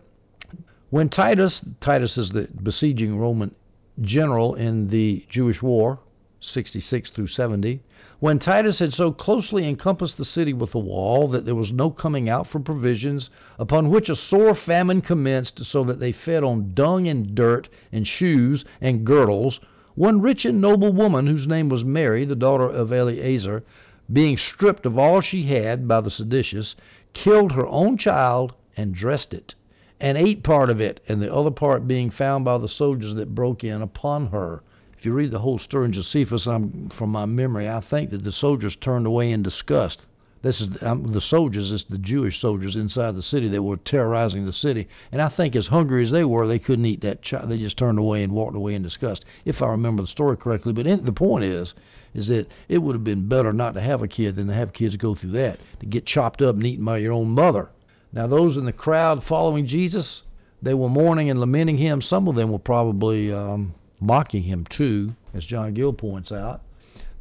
When 0.89 1.09
Titus, 1.09 1.63
Titus 1.79 2.17
is 2.17 2.31
the 2.31 2.49
besieging 2.61 3.17
Roman 3.17 3.55
general 4.01 4.55
in 4.55 4.87
the 4.89 5.25
Jewish 5.29 5.61
war, 5.61 5.99
66 6.41 7.11
through 7.11 7.27
70, 7.27 7.81
when 8.19 8.39
Titus 8.39 8.79
had 8.79 8.93
so 8.93 9.11
closely 9.11 9.67
encompassed 9.67 10.17
the 10.17 10.25
city 10.25 10.53
with 10.53 10.75
a 10.75 10.79
wall 10.79 11.27
that 11.29 11.45
there 11.45 11.55
was 11.55 11.71
no 11.71 11.89
coming 11.89 12.29
out 12.29 12.47
for 12.47 12.59
provisions, 12.59 13.29
upon 13.57 13.89
which 13.89 14.09
a 14.09 14.15
sore 14.15 14.53
famine 14.53 15.01
commenced, 15.01 15.65
so 15.65 15.83
that 15.83 15.99
they 15.99 16.11
fed 16.11 16.43
on 16.43 16.73
dung 16.73 17.07
and 17.07 17.33
dirt 17.35 17.69
and 17.91 18.07
shoes 18.07 18.65
and 18.79 19.05
girdles, 19.05 19.59
one 19.95 20.21
rich 20.21 20.45
and 20.45 20.61
noble 20.61 20.91
woman, 20.91 21.27
whose 21.27 21.47
name 21.47 21.69
was 21.69 21.83
Mary, 21.83 22.25
the 22.25 22.35
daughter 22.35 22.69
of 22.69 22.93
Eleazar, 22.93 23.63
being 24.11 24.37
stripped 24.37 24.85
of 24.85 24.97
all 24.97 25.21
she 25.21 25.43
had 25.43 25.87
by 25.87 26.01
the 26.01 26.11
seditious, 26.11 26.75
killed 27.13 27.51
her 27.51 27.67
own 27.67 27.97
child 27.97 28.53
and 28.77 28.93
dressed 28.93 29.33
it 29.33 29.55
and 30.01 30.17
ate 30.17 30.41
part 30.41 30.69
of 30.71 30.81
it, 30.81 30.99
and 31.07 31.21
the 31.21 31.33
other 31.33 31.51
part 31.51 31.87
being 31.87 32.09
found 32.09 32.43
by 32.43 32.57
the 32.57 32.67
soldiers 32.67 33.13
that 33.13 33.35
broke 33.35 33.63
in 33.63 33.83
upon 33.83 34.25
her. 34.27 34.63
If 34.97 35.05
you 35.05 35.13
read 35.13 35.29
the 35.29 35.39
whole 35.39 35.59
story 35.59 35.85
in 35.85 35.93
Josephus, 35.93 36.47
I'm, 36.47 36.89
from 36.89 37.11
my 37.11 37.25
memory, 37.27 37.69
I 37.69 37.81
think 37.81 38.09
that 38.09 38.23
the 38.23 38.31
soldiers 38.31 38.75
turned 38.75 39.05
away 39.05 39.31
in 39.31 39.43
disgust. 39.43 40.05
This 40.41 40.59
is 40.59 40.69
um, 40.81 41.11
the 41.11 41.21
soldiers, 41.21 41.71
it's 41.71 41.83
the 41.83 41.99
Jewish 41.99 42.41
soldiers 42.41 42.75
inside 42.75 43.15
the 43.15 43.21
city 43.21 43.47
that 43.49 43.61
were 43.61 43.77
terrorizing 43.77 44.45
the 44.45 44.53
city. 44.53 44.87
And 45.11 45.21
I 45.21 45.29
think 45.29 45.55
as 45.55 45.67
hungry 45.67 46.03
as 46.03 46.09
they 46.09 46.23
were, 46.23 46.47
they 46.47 46.57
couldn't 46.57 46.85
eat 46.85 47.01
that 47.01 47.21
child. 47.21 47.49
They 47.49 47.59
just 47.59 47.77
turned 47.77 47.99
away 47.99 48.23
and 48.23 48.33
walked 48.33 48.55
away 48.55 48.73
in 48.73 48.81
disgust, 48.81 49.23
if 49.45 49.61
I 49.61 49.67
remember 49.67 50.01
the 50.01 50.07
story 50.07 50.37
correctly. 50.37 50.73
But 50.73 50.87
in, 50.87 51.05
the 51.05 51.11
point 51.11 51.43
is, 51.43 51.75
is 52.15 52.27
that 52.29 52.47
it 52.67 52.79
would 52.79 52.95
have 52.95 53.03
been 53.03 53.27
better 53.27 53.53
not 53.53 53.75
to 53.75 53.81
have 53.81 54.01
a 54.01 54.07
kid 54.07 54.35
than 54.35 54.47
to 54.47 54.53
have 54.53 54.73
kids 54.73 54.95
go 54.95 55.13
through 55.13 55.31
that, 55.31 55.59
to 55.79 55.85
get 55.85 56.07
chopped 56.07 56.41
up 56.41 56.55
and 56.55 56.65
eaten 56.65 56.85
by 56.85 56.97
your 56.97 57.13
own 57.13 57.29
mother. 57.29 57.69
Now, 58.11 58.25
those 58.25 58.57
in 58.57 58.65
the 58.65 58.73
crowd 58.73 59.23
following 59.23 59.67
Jesus, 59.67 60.23
they 60.61 60.73
were 60.73 60.89
mourning 60.89 61.29
and 61.29 61.39
lamenting 61.39 61.77
him. 61.77 62.01
Some 62.01 62.27
of 62.27 62.35
them 62.35 62.51
were 62.51 62.59
probably 62.59 63.31
um, 63.31 63.75
mocking 63.99 64.43
him 64.43 64.65
too, 64.65 65.15
as 65.35 65.45
John 65.45 65.75
Gill 65.75 65.93
points 65.93 66.31
out. 66.31 66.61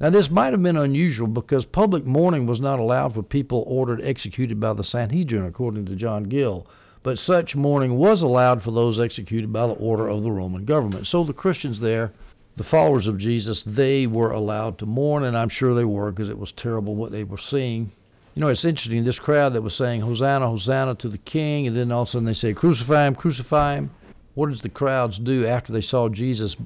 Now, 0.00 0.08
this 0.08 0.30
might 0.30 0.54
have 0.54 0.62
been 0.62 0.78
unusual 0.78 1.26
because 1.26 1.66
public 1.66 2.06
mourning 2.06 2.46
was 2.46 2.58
not 2.58 2.78
allowed 2.78 3.12
for 3.12 3.22
people 3.22 3.64
ordered 3.66 4.00
executed 4.02 4.58
by 4.58 4.72
the 4.72 4.82
Sanhedrin, 4.82 5.44
according 5.44 5.84
to 5.86 5.94
John 5.94 6.24
Gill. 6.24 6.66
But 7.02 7.18
such 7.18 7.54
mourning 7.54 7.98
was 7.98 8.22
allowed 8.22 8.62
for 8.62 8.70
those 8.70 8.98
executed 8.98 9.52
by 9.52 9.66
the 9.66 9.74
order 9.74 10.08
of 10.08 10.22
the 10.22 10.32
Roman 10.32 10.64
government. 10.64 11.06
So 11.06 11.22
the 11.22 11.34
Christians 11.34 11.80
there, 11.80 12.12
the 12.56 12.64
followers 12.64 13.06
of 13.06 13.18
Jesus, 13.18 13.62
they 13.64 14.06
were 14.06 14.30
allowed 14.30 14.78
to 14.78 14.86
mourn, 14.86 15.24
and 15.24 15.36
I'm 15.36 15.50
sure 15.50 15.74
they 15.74 15.84
were 15.84 16.10
because 16.10 16.30
it 16.30 16.38
was 16.38 16.52
terrible 16.52 16.94
what 16.94 17.12
they 17.12 17.24
were 17.24 17.36
seeing. 17.36 17.92
You 18.34 18.40
know, 18.40 18.48
it's 18.48 18.64
interesting. 18.64 19.04
This 19.04 19.18
crowd 19.18 19.52
that 19.52 19.62
was 19.62 19.74
saying, 19.74 20.00
Hosanna, 20.00 20.48
Hosanna 20.48 20.94
to 20.94 21.10
the 21.10 21.18
King, 21.18 21.66
and 21.66 21.76
then 21.76 21.92
all 21.92 22.02
of 22.02 22.08
a 22.08 22.10
sudden 22.12 22.24
they 22.24 22.32
say, 22.32 22.54
Crucify 22.54 23.06
him, 23.06 23.14
crucify 23.14 23.74
him. 23.74 23.90
What 24.32 24.48
does 24.48 24.62
the 24.62 24.70
crowds 24.70 25.18
do 25.18 25.46
after 25.46 25.74
they 25.74 25.82
saw 25.82 26.08
Jesus 26.08 26.56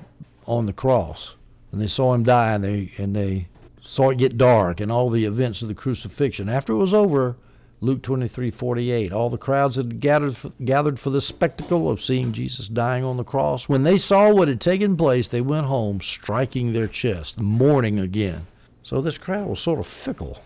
on 0.46 0.66
the 0.66 0.72
cross? 0.72 1.34
And 1.74 1.82
they 1.82 1.88
saw 1.88 2.14
him 2.14 2.22
die, 2.22 2.52
and 2.52 2.62
they, 2.62 2.92
and 2.98 3.16
they 3.16 3.48
saw 3.82 4.10
it 4.10 4.18
get 4.18 4.38
dark, 4.38 4.80
and 4.80 4.92
all 4.92 5.10
the 5.10 5.24
events 5.24 5.60
of 5.60 5.66
the 5.66 5.74
crucifixion. 5.74 6.48
After 6.48 6.72
it 6.72 6.76
was 6.76 6.94
over, 6.94 7.34
Luke 7.80 8.00
23:48. 8.02 9.10
All 9.10 9.28
the 9.28 9.36
crowds 9.36 9.74
had 9.74 9.98
gathered 9.98 10.36
for, 10.36 10.52
gathered 10.64 11.00
for 11.00 11.10
the 11.10 11.20
spectacle 11.20 11.90
of 11.90 12.00
seeing 12.00 12.32
Jesus 12.32 12.68
dying 12.68 13.02
on 13.02 13.16
the 13.16 13.24
cross. 13.24 13.68
When 13.68 13.82
they 13.82 13.98
saw 13.98 14.32
what 14.32 14.46
had 14.46 14.60
taken 14.60 14.96
place, 14.96 15.26
they 15.26 15.40
went 15.40 15.66
home 15.66 16.00
striking 16.00 16.72
their 16.72 16.86
chests, 16.86 17.34
mourning 17.38 17.98
again. 17.98 18.46
So 18.84 19.00
this 19.00 19.18
crowd 19.18 19.48
was 19.48 19.58
sort 19.58 19.80
of 19.80 19.88
fickle. 19.88 20.38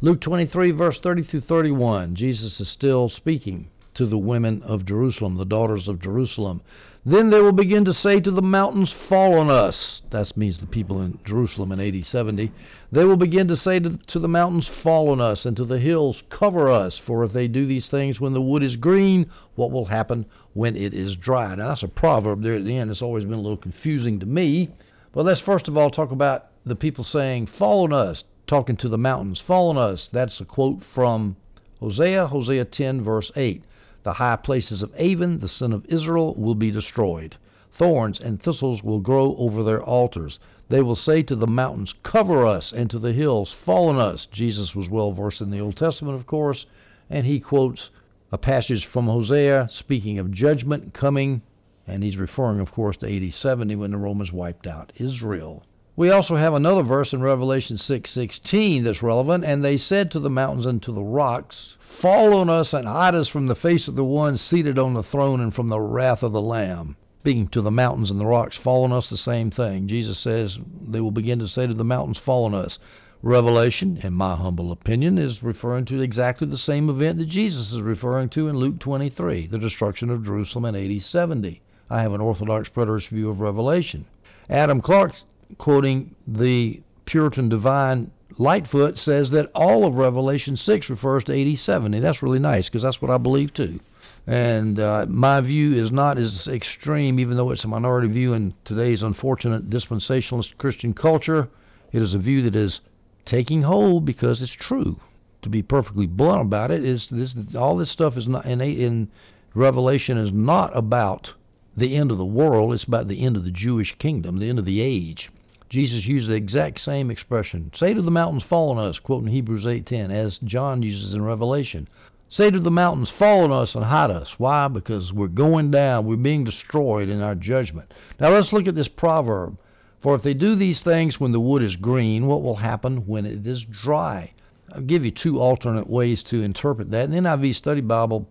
Luke 0.00 0.22
23 0.22 0.70
verse 0.70 0.98
30 1.00 1.22
through 1.22 1.40
31. 1.40 2.14
Jesus 2.14 2.58
is 2.60 2.68
still 2.70 3.10
speaking 3.10 3.68
to 3.92 4.06
the 4.06 4.16
women 4.16 4.62
of 4.62 4.86
Jerusalem, 4.86 5.36
the 5.36 5.44
daughters 5.44 5.86
of 5.86 6.00
Jerusalem. 6.00 6.62
Then 7.04 7.30
they 7.30 7.40
will 7.40 7.52
begin 7.52 7.86
to 7.86 7.94
say 7.94 8.20
to 8.20 8.30
the 8.30 8.42
mountains, 8.42 8.92
Fall 8.92 9.38
on 9.38 9.48
us. 9.48 10.02
That 10.10 10.36
means 10.36 10.58
the 10.58 10.66
people 10.66 11.00
in 11.00 11.18
Jerusalem 11.24 11.72
in 11.72 11.80
AD 11.80 12.04
70. 12.04 12.52
They 12.92 13.04
will 13.06 13.16
begin 13.16 13.48
to 13.48 13.56
say 13.56 13.80
to, 13.80 13.96
to, 13.96 14.18
the 14.18 14.28
mountains, 14.28 14.68
Fall 14.68 15.08
on 15.08 15.18
us, 15.18 15.46
and 15.46 15.56
to 15.56 15.64
the 15.64 15.78
hills, 15.78 16.22
Cover 16.28 16.70
us. 16.70 16.98
For 16.98 17.24
if 17.24 17.32
they 17.32 17.48
do 17.48 17.64
these 17.64 17.88
things 17.88 18.20
when 18.20 18.34
the 18.34 18.42
wood 18.42 18.62
is 18.62 18.76
green, 18.76 19.30
what 19.54 19.70
will 19.70 19.86
happen 19.86 20.26
when 20.52 20.76
it 20.76 20.92
is 20.92 21.16
dry? 21.16 21.54
Now, 21.54 21.68
that's 21.68 21.82
a 21.82 21.88
proverb 21.88 22.42
there 22.42 22.56
at 22.56 22.66
the 22.66 22.76
end. 22.76 22.90
It's 22.90 23.00
always 23.00 23.24
been 23.24 23.32
a 23.32 23.40
little 23.40 23.56
confusing 23.56 24.20
to 24.20 24.26
me. 24.26 24.68
But 25.12 25.24
let's 25.24 25.40
first 25.40 25.68
of 25.68 25.78
all 25.78 25.88
talk 25.88 26.10
about 26.10 26.48
the 26.66 26.76
people 26.76 27.04
saying, 27.04 27.46
Fall 27.46 27.84
on 27.84 27.94
us, 27.94 28.24
talking 28.46 28.76
to 28.76 28.90
the 28.90 28.98
mountains, 28.98 29.40
Fall 29.40 29.70
on 29.70 29.78
us. 29.78 30.10
That's 30.12 30.38
a 30.38 30.44
quote 30.44 30.82
from 30.94 31.36
Hosea, 31.80 32.26
Hosea 32.26 32.66
10, 32.66 33.02
verse 33.02 33.32
8. 33.36 33.64
The 34.02 34.14
high 34.14 34.36
places 34.36 34.82
of 34.82 34.94
Aven, 34.96 35.40
the 35.40 35.48
son 35.48 35.74
of 35.74 35.84
Israel, 35.86 36.34
will 36.34 36.54
be 36.54 36.70
destroyed. 36.70 37.36
Thorns 37.70 38.18
and 38.18 38.42
thistles 38.42 38.82
will 38.82 39.00
grow 39.00 39.36
over 39.36 39.62
their 39.62 39.82
altars. 39.82 40.38
They 40.70 40.80
will 40.80 40.96
say 40.96 41.22
to 41.24 41.36
the 41.36 41.46
mountains, 41.46 41.94
Cover 42.02 42.46
us, 42.46 42.72
and 42.72 42.88
to 42.90 42.98
the 42.98 43.12
hills, 43.12 43.52
Fall 43.52 43.88
on 43.88 43.96
us. 43.96 44.24
Jesus 44.26 44.74
was 44.74 44.88
well 44.88 45.12
versed 45.12 45.42
in 45.42 45.50
the 45.50 45.60
Old 45.60 45.76
Testament, 45.76 46.16
of 46.16 46.26
course, 46.26 46.64
and 47.10 47.26
he 47.26 47.40
quotes 47.40 47.90
a 48.32 48.38
passage 48.38 48.86
from 48.86 49.06
Hosea 49.06 49.68
speaking 49.70 50.18
of 50.18 50.32
judgment 50.32 50.94
coming, 50.94 51.42
and 51.86 52.02
he's 52.02 52.16
referring, 52.16 52.60
of 52.60 52.72
course, 52.72 52.96
to 52.98 53.14
AD 53.14 53.34
70 53.34 53.76
when 53.76 53.90
the 53.90 53.98
Romans 53.98 54.32
wiped 54.32 54.66
out 54.66 54.92
Israel. 54.96 55.62
We 56.00 56.08
also 56.08 56.36
have 56.36 56.54
another 56.54 56.82
verse 56.82 57.12
in 57.12 57.20
Revelation 57.20 57.76
6:16 57.76 58.84
that's 58.84 59.02
relevant, 59.02 59.44
and 59.44 59.62
they 59.62 59.76
said 59.76 60.10
to 60.10 60.18
the 60.18 60.30
mountains 60.30 60.64
and 60.64 60.80
to 60.84 60.92
the 60.92 61.02
rocks, 61.02 61.76
Fall 62.00 62.32
on 62.32 62.48
us 62.48 62.72
and 62.72 62.88
hide 62.88 63.14
us 63.14 63.28
from 63.28 63.48
the 63.48 63.54
face 63.54 63.86
of 63.86 63.96
the 63.96 64.04
one 64.04 64.38
seated 64.38 64.78
on 64.78 64.94
the 64.94 65.02
throne 65.02 65.40
and 65.42 65.54
from 65.54 65.68
the 65.68 65.78
wrath 65.78 66.22
of 66.22 66.32
the 66.32 66.40
Lamb. 66.40 66.96
Speaking 67.20 67.48
to 67.48 67.60
the 67.60 67.70
mountains 67.70 68.10
and 68.10 68.18
the 68.18 68.24
rocks, 68.24 68.56
fall 68.56 68.84
on 68.84 68.92
us 68.92 69.10
the 69.10 69.18
same 69.18 69.50
thing. 69.50 69.88
Jesus 69.88 70.18
says 70.18 70.58
they 70.88 71.02
will 71.02 71.10
begin 71.10 71.38
to 71.38 71.46
say 71.46 71.66
to 71.66 71.74
the 71.74 71.84
mountains, 71.84 72.16
Fall 72.16 72.46
on 72.46 72.54
us. 72.54 72.78
Revelation, 73.22 73.98
in 74.02 74.14
my 74.14 74.36
humble 74.36 74.72
opinion, 74.72 75.18
is 75.18 75.42
referring 75.42 75.84
to 75.84 76.00
exactly 76.00 76.46
the 76.46 76.56
same 76.56 76.88
event 76.88 77.18
that 77.18 77.28
Jesus 77.28 77.72
is 77.72 77.82
referring 77.82 78.30
to 78.30 78.48
in 78.48 78.56
Luke 78.56 78.78
23, 78.78 79.48
the 79.48 79.58
destruction 79.58 80.08
of 80.08 80.24
Jerusalem 80.24 80.64
in 80.64 80.76
AD 80.76 81.02
70. 81.02 81.60
I 81.90 82.00
have 82.00 82.14
an 82.14 82.22
Orthodox 82.22 82.70
preterist 82.70 83.08
view 83.08 83.28
of 83.28 83.40
Revelation. 83.42 84.06
Adam 84.48 84.80
Clarke, 84.80 85.12
quoting 85.58 86.14
the 86.26 86.82
Puritan 87.04 87.48
divine 87.48 88.10
Lightfoot 88.38 88.96
says 88.96 89.30
that 89.32 89.50
all 89.54 89.84
of 89.84 89.96
Revelation 89.96 90.56
6 90.56 90.88
refers 90.88 91.24
to 91.24 91.38
AD 91.38 91.58
70. 91.58 92.00
That's 92.00 92.22
really 92.22 92.38
nice 92.38 92.68
because 92.68 92.82
that's 92.82 93.02
what 93.02 93.10
I 93.10 93.18
believe 93.18 93.52
too. 93.52 93.80
And 94.26 94.78
uh, 94.78 95.06
my 95.08 95.40
view 95.40 95.74
is 95.74 95.90
not 95.90 96.16
as 96.16 96.46
extreme, 96.46 97.18
even 97.18 97.36
though 97.36 97.50
it's 97.50 97.64
a 97.64 97.68
minority 97.68 98.08
view 98.08 98.32
in 98.32 98.54
today's 98.64 99.02
unfortunate 99.02 99.68
dispensationalist 99.68 100.56
Christian 100.56 100.94
culture. 100.94 101.48
It 101.92 102.00
is 102.00 102.14
a 102.14 102.18
view 102.18 102.42
that 102.42 102.56
is 102.56 102.80
taking 103.24 103.62
hold 103.62 104.04
because 104.04 104.40
it's 104.42 104.52
true. 104.52 105.00
To 105.42 105.48
be 105.48 105.62
perfectly 105.62 106.06
blunt 106.06 106.42
about 106.42 106.70
it, 106.70 106.84
is 106.84 107.08
this 107.08 107.34
all 107.54 107.76
this 107.76 107.90
stuff 107.90 108.16
is 108.16 108.28
not 108.28 108.46
in, 108.46 108.60
in 108.60 109.08
Revelation 109.54 110.16
is 110.16 110.32
not 110.32 110.74
about 110.76 111.34
the 111.76 111.96
end 111.96 112.10
of 112.10 112.18
the 112.18 112.24
world. 112.24 112.72
It's 112.72 112.84
about 112.84 113.08
the 113.08 113.22
end 113.22 113.36
of 113.36 113.44
the 113.44 113.50
Jewish 113.50 113.96
kingdom, 113.98 114.38
the 114.38 114.48
end 114.48 114.58
of 114.58 114.64
the 114.64 114.80
age. 114.80 115.30
Jesus 115.70 116.04
used 116.04 116.28
the 116.28 116.34
exact 116.34 116.80
same 116.80 117.12
expression. 117.12 117.70
Say 117.76 117.94
to 117.94 118.02
the 118.02 118.10
mountains, 118.10 118.42
fall 118.42 118.70
on 118.70 118.78
us, 118.78 118.98
quoting 118.98 119.28
Hebrews 119.28 119.64
8.10, 119.64 120.10
as 120.10 120.38
John 120.38 120.82
uses 120.82 121.14
in 121.14 121.22
Revelation. 121.22 121.88
Say 122.28 122.50
to 122.50 122.58
the 122.58 122.72
mountains, 122.72 123.08
fall 123.08 123.44
on 123.44 123.52
us 123.52 123.76
and 123.76 123.84
hide 123.84 124.10
us. 124.10 124.34
Why? 124.36 124.66
Because 124.66 125.12
we're 125.12 125.28
going 125.28 125.70
down. 125.70 126.06
We're 126.06 126.16
being 126.16 126.42
destroyed 126.42 127.08
in 127.08 127.22
our 127.22 127.36
judgment. 127.36 127.94
Now 128.18 128.30
let's 128.30 128.52
look 128.52 128.66
at 128.66 128.74
this 128.74 128.88
proverb. 128.88 129.58
For 130.00 130.16
if 130.16 130.22
they 130.22 130.34
do 130.34 130.56
these 130.56 130.82
things 130.82 131.20
when 131.20 131.30
the 131.30 131.38
wood 131.38 131.62
is 131.62 131.76
green, 131.76 132.26
what 132.26 132.42
will 132.42 132.56
happen 132.56 133.06
when 133.06 133.24
it 133.24 133.46
is 133.46 133.64
dry? 133.64 134.32
I'll 134.72 134.80
give 134.80 135.04
you 135.04 135.12
two 135.12 135.38
alternate 135.38 135.88
ways 135.88 136.24
to 136.24 136.42
interpret 136.42 136.90
that. 136.90 137.10
The 137.10 137.16
NIV 137.16 137.54
Study 137.54 137.80
Bible 137.80 138.28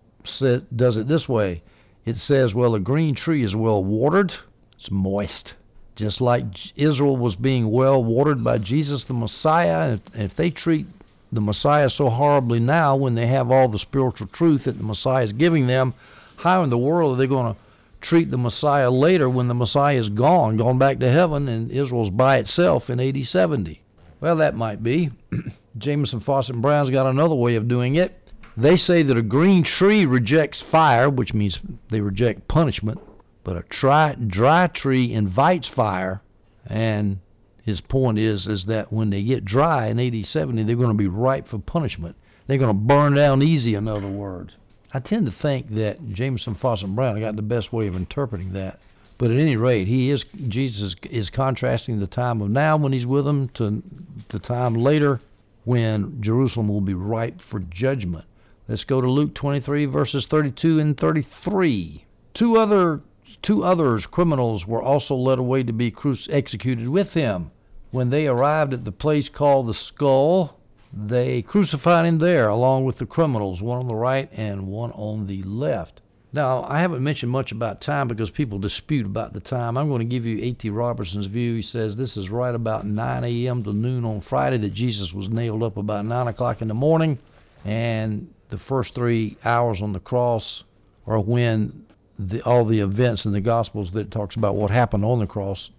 does 0.76 0.98
it 0.98 1.08
this 1.08 1.26
way. 1.26 1.62
It 2.04 2.18
says, 2.18 2.54
well, 2.54 2.74
a 2.74 2.80
green 2.80 3.14
tree 3.14 3.42
is 3.42 3.56
well 3.56 3.82
watered, 3.82 4.34
it's 4.78 4.90
moist 4.90 5.54
just 6.00 6.20
like 6.20 6.44
Israel 6.76 7.16
was 7.16 7.36
being 7.36 7.70
well 7.70 8.02
watered 8.02 8.42
by 8.42 8.58
Jesus 8.58 9.04
the 9.04 9.14
Messiah. 9.14 9.92
If, 9.92 10.00
if 10.14 10.36
they 10.36 10.50
treat 10.50 10.86
the 11.30 11.40
Messiah 11.40 11.90
so 11.90 12.08
horribly 12.08 12.58
now 12.58 12.96
when 12.96 13.14
they 13.14 13.26
have 13.26 13.50
all 13.50 13.68
the 13.68 13.78
spiritual 13.78 14.26
truth 14.26 14.64
that 14.64 14.78
the 14.78 14.84
Messiah 14.84 15.24
is 15.24 15.32
giving 15.34 15.66
them, 15.66 15.94
how 16.36 16.64
in 16.64 16.70
the 16.70 16.78
world 16.78 17.14
are 17.14 17.18
they 17.18 17.26
going 17.26 17.54
to 17.54 17.60
treat 18.00 18.30
the 18.30 18.38
Messiah 18.38 18.90
later 18.90 19.28
when 19.28 19.48
the 19.48 19.54
Messiah 19.54 19.96
is 19.96 20.08
gone, 20.08 20.56
gone 20.56 20.78
back 20.78 20.98
to 21.00 21.12
heaven, 21.12 21.48
and 21.48 21.70
Israel's 21.70 22.10
by 22.10 22.38
itself 22.38 22.88
in 22.88 22.98
AD 22.98 23.24
70? 23.24 23.80
Well, 24.20 24.36
that 24.36 24.56
might 24.56 24.82
be. 24.82 25.10
Jamieson, 25.78 26.20
Fausset, 26.20 26.50
and 26.50 26.62
Brown's 26.62 26.90
got 26.90 27.06
another 27.06 27.34
way 27.34 27.56
of 27.56 27.68
doing 27.68 27.94
it. 27.94 28.16
They 28.56 28.76
say 28.76 29.02
that 29.02 29.16
a 29.16 29.22
green 29.22 29.62
tree 29.62 30.06
rejects 30.06 30.60
fire, 30.60 31.08
which 31.08 31.32
means 31.32 31.60
they 31.90 32.00
reject 32.00 32.48
punishment. 32.48 33.00
But 33.42 33.56
a 33.56 33.64
dry, 33.68 34.14
dry 34.14 34.66
tree 34.66 35.12
invites 35.12 35.68
fire, 35.68 36.20
and 36.66 37.20
his 37.62 37.80
point 37.80 38.18
is 38.18 38.46
is 38.46 38.66
that 38.66 38.92
when 38.92 39.10
they 39.10 39.22
get 39.22 39.44
dry 39.44 39.86
in 39.86 39.98
AD 39.98 40.26
70, 40.26 40.62
they're 40.64 40.76
going 40.76 40.88
to 40.88 40.94
be 40.94 41.06
ripe 41.06 41.48
for 41.48 41.58
punishment. 41.58 42.16
They're 42.46 42.58
going 42.58 42.68
to 42.68 42.74
burn 42.74 43.14
down 43.14 43.42
easy, 43.42 43.74
in 43.74 43.88
other 43.88 44.08
words. 44.08 44.56
I 44.92 44.98
tend 44.98 45.26
to 45.26 45.32
think 45.32 45.74
that 45.76 46.12
Jamieson 46.12 46.56
Fausset, 46.56 46.94
Brown 46.94 47.20
got 47.20 47.36
the 47.36 47.42
best 47.42 47.72
way 47.72 47.86
of 47.86 47.94
interpreting 47.94 48.52
that. 48.54 48.80
But 49.18 49.30
at 49.30 49.36
any 49.36 49.56
rate, 49.56 49.86
he 49.86 50.10
is 50.10 50.24
Jesus 50.48 50.96
is 51.10 51.30
contrasting 51.30 52.00
the 52.00 52.06
time 52.06 52.40
of 52.40 52.50
now 52.50 52.76
when 52.76 52.92
he's 52.92 53.06
with 53.06 53.24
them 53.24 53.50
to 53.50 53.82
the 54.28 54.38
time 54.38 54.74
later 54.74 55.20
when 55.64 56.20
Jerusalem 56.22 56.68
will 56.68 56.80
be 56.80 56.94
ripe 56.94 57.40
for 57.40 57.60
judgment. 57.60 58.24
Let's 58.66 58.84
go 58.84 59.00
to 59.00 59.10
Luke 59.10 59.34
23 59.34 59.84
verses 59.86 60.26
32 60.26 60.80
and 60.80 60.96
33. 60.96 62.04
Two 62.32 62.56
other 62.56 63.00
Two 63.42 63.64
others, 63.64 64.06
criminals, 64.06 64.66
were 64.66 64.82
also 64.82 65.14
led 65.14 65.38
away 65.38 65.62
to 65.62 65.72
be 65.72 65.94
executed 66.28 66.88
with 66.88 67.14
him. 67.14 67.50
When 67.90 68.10
they 68.10 68.26
arrived 68.26 68.74
at 68.74 68.84
the 68.84 68.92
place 68.92 69.28
called 69.28 69.66
the 69.66 69.74
Skull, 69.74 70.58
they 70.92 71.42
crucified 71.42 72.04
him 72.06 72.18
there 72.18 72.48
along 72.48 72.84
with 72.84 72.98
the 72.98 73.06
criminals, 73.06 73.62
one 73.62 73.78
on 73.78 73.88
the 73.88 73.94
right 73.94 74.28
and 74.32 74.66
one 74.66 74.92
on 74.92 75.26
the 75.26 75.42
left. 75.44 76.00
Now, 76.32 76.64
I 76.68 76.80
haven't 76.80 77.02
mentioned 77.02 77.32
much 77.32 77.50
about 77.50 77.80
time 77.80 78.06
because 78.06 78.30
people 78.30 78.58
dispute 78.58 79.06
about 79.06 79.32
the 79.32 79.40
time. 79.40 79.76
I'm 79.76 79.88
going 79.88 80.00
to 80.00 80.04
give 80.04 80.26
you 80.26 80.38
A.T. 80.44 80.70
Robertson's 80.70 81.26
view. 81.26 81.56
He 81.56 81.62
says 81.62 81.96
this 81.96 82.16
is 82.16 82.30
right 82.30 82.54
about 82.54 82.86
9 82.86 83.24
a.m. 83.24 83.64
to 83.64 83.72
noon 83.72 84.04
on 84.04 84.20
Friday 84.20 84.58
that 84.58 84.74
Jesus 84.74 85.12
was 85.12 85.28
nailed 85.28 85.62
up 85.62 85.76
about 85.76 86.04
9 86.04 86.28
o'clock 86.28 86.62
in 86.62 86.68
the 86.68 86.74
morning, 86.74 87.18
and 87.64 88.32
the 88.48 88.58
first 88.58 88.94
three 88.94 89.38
hours 89.44 89.82
on 89.82 89.92
the 89.92 89.98
cross 89.98 90.62
are 91.06 91.18
when 91.18 91.86
the, 92.28 92.42
all 92.44 92.64
the 92.64 92.80
events 92.80 93.24
in 93.24 93.32
the 93.32 93.40
Gospels 93.40 93.92
that 93.92 94.10
talks 94.10 94.36
about 94.36 94.54
what 94.54 94.70
happened 94.70 95.04
on 95.04 95.18
the 95.18 95.26
cross 95.26 95.70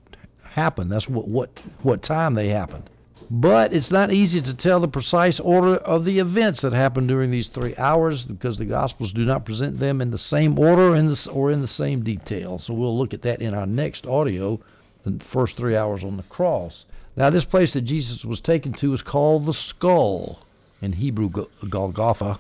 happened. 0.44 0.92
That's 0.92 1.08
what 1.08 1.28
what 1.28 1.62
what 1.82 2.02
time 2.02 2.34
they 2.34 2.50
happened. 2.50 2.90
But 3.30 3.72
it's 3.72 3.92
not 3.92 4.12
easy 4.12 4.42
to 4.42 4.54
tell 4.54 4.82
the 4.82 4.90
precise 4.90 5.40
order 5.40 5.76
of 5.76 6.04
the 6.04 6.20
events 6.20 6.62
that 6.62 6.74
happened 6.74 7.08
during 7.08 7.32
these 7.32 7.48
three 7.48 7.76
hours 7.78 8.26
because 8.26 8.58
the 8.58 8.66
Gospels 8.66 9.14
do 9.14 9.24
not 9.24 9.46
present 9.46 9.80
them 9.80 10.02
in 10.02 10.12
the 10.12 10.18
same 10.18 10.60
order 10.60 10.96
in 10.96 11.08
this, 11.08 11.28
or 11.28 11.50
in 11.50 11.62
the 11.62 11.68
same 11.68 12.04
detail. 12.04 12.60
So 12.60 12.74
we'll 12.74 12.98
look 12.98 13.14
at 13.14 13.22
that 13.22 13.42
in 13.42 13.54
our 13.54 13.66
next 13.66 14.06
audio, 14.06 14.60
the 15.06 15.24
first 15.32 15.56
three 15.56 15.78
hours 15.78 16.04
on 16.04 16.18
the 16.18 16.24
cross. 16.24 16.84
Now, 17.16 17.30
this 17.30 17.46
place 17.46 17.72
that 17.72 17.82
Jesus 17.82 18.26
was 18.26 18.42
taken 18.42 18.74
to 18.74 18.94
is 18.94 19.02
called 19.02 19.46
the 19.46 19.54
skull, 19.54 20.40
in 20.82 20.94
Hebrew 20.94 21.30
Golgotha. 21.70 22.40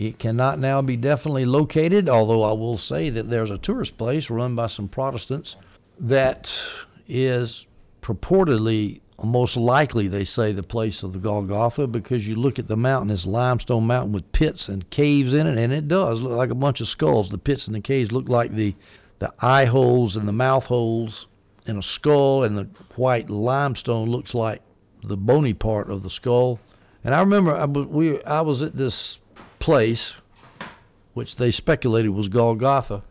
It 0.00 0.18
cannot 0.18 0.58
now 0.58 0.80
be 0.80 0.96
definitely 0.96 1.44
located, 1.44 2.08
although 2.08 2.42
I 2.42 2.52
will 2.52 2.78
say 2.78 3.10
that 3.10 3.28
there's 3.28 3.50
a 3.50 3.58
tourist 3.58 3.98
place 3.98 4.30
run 4.30 4.54
by 4.54 4.68
some 4.68 4.88
Protestants 4.88 5.56
that 5.98 6.50
is 7.06 7.66
purportedly 8.00 9.02
most 9.22 9.58
likely 9.58 10.08
they 10.08 10.24
say 10.24 10.52
the 10.52 10.62
place 10.62 11.02
of 11.02 11.12
the 11.12 11.18
Golgotha 11.18 11.86
because 11.86 12.26
you 12.26 12.34
look 12.34 12.58
at 12.58 12.66
the 12.66 12.78
mountain, 12.78 13.10
it's 13.10 13.26
limestone 13.26 13.86
mountain 13.86 14.12
with 14.12 14.32
pits 14.32 14.70
and 14.70 14.88
caves 14.88 15.34
in 15.34 15.46
it, 15.46 15.58
and 15.58 15.70
it 15.70 15.86
does 15.86 16.22
look 16.22 16.32
like 16.32 16.48
a 16.48 16.54
bunch 16.54 16.80
of 16.80 16.88
skulls. 16.88 17.28
The 17.28 17.36
pits 17.36 17.66
and 17.66 17.76
the 17.76 17.82
caves 17.82 18.10
look 18.10 18.26
like 18.26 18.54
the 18.54 18.74
the 19.18 19.34
eye 19.40 19.66
holes 19.66 20.16
and 20.16 20.26
the 20.26 20.32
mouth 20.32 20.64
holes 20.64 21.26
in 21.66 21.76
a 21.76 21.82
skull, 21.82 22.42
and 22.42 22.56
the 22.56 22.68
white 22.96 23.28
limestone 23.28 24.08
looks 24.08 24.32
like 24.32 24.62
the 25.02 25.18
bony 25.18 25.52
part 25.52 25.90
of 25.90 26.02
the 26.02 26.08
skull. 26.08 26.58
And 27.04 27.14
I 27.14 27.20
remember 27.20 27.54
I 27.54 27.66
was, 27.66 27.86
we 27.86 28.24
I 28.24 28.40
was 28.40 28.62
at 28.62 28.74
this 28.74 29.18
place, 29.60 30.14
which 31.14 31.36
they 31.36 31.50
speculated 31.50 32.10
was 32.10 32.28
Golgotha, 32.28 33.02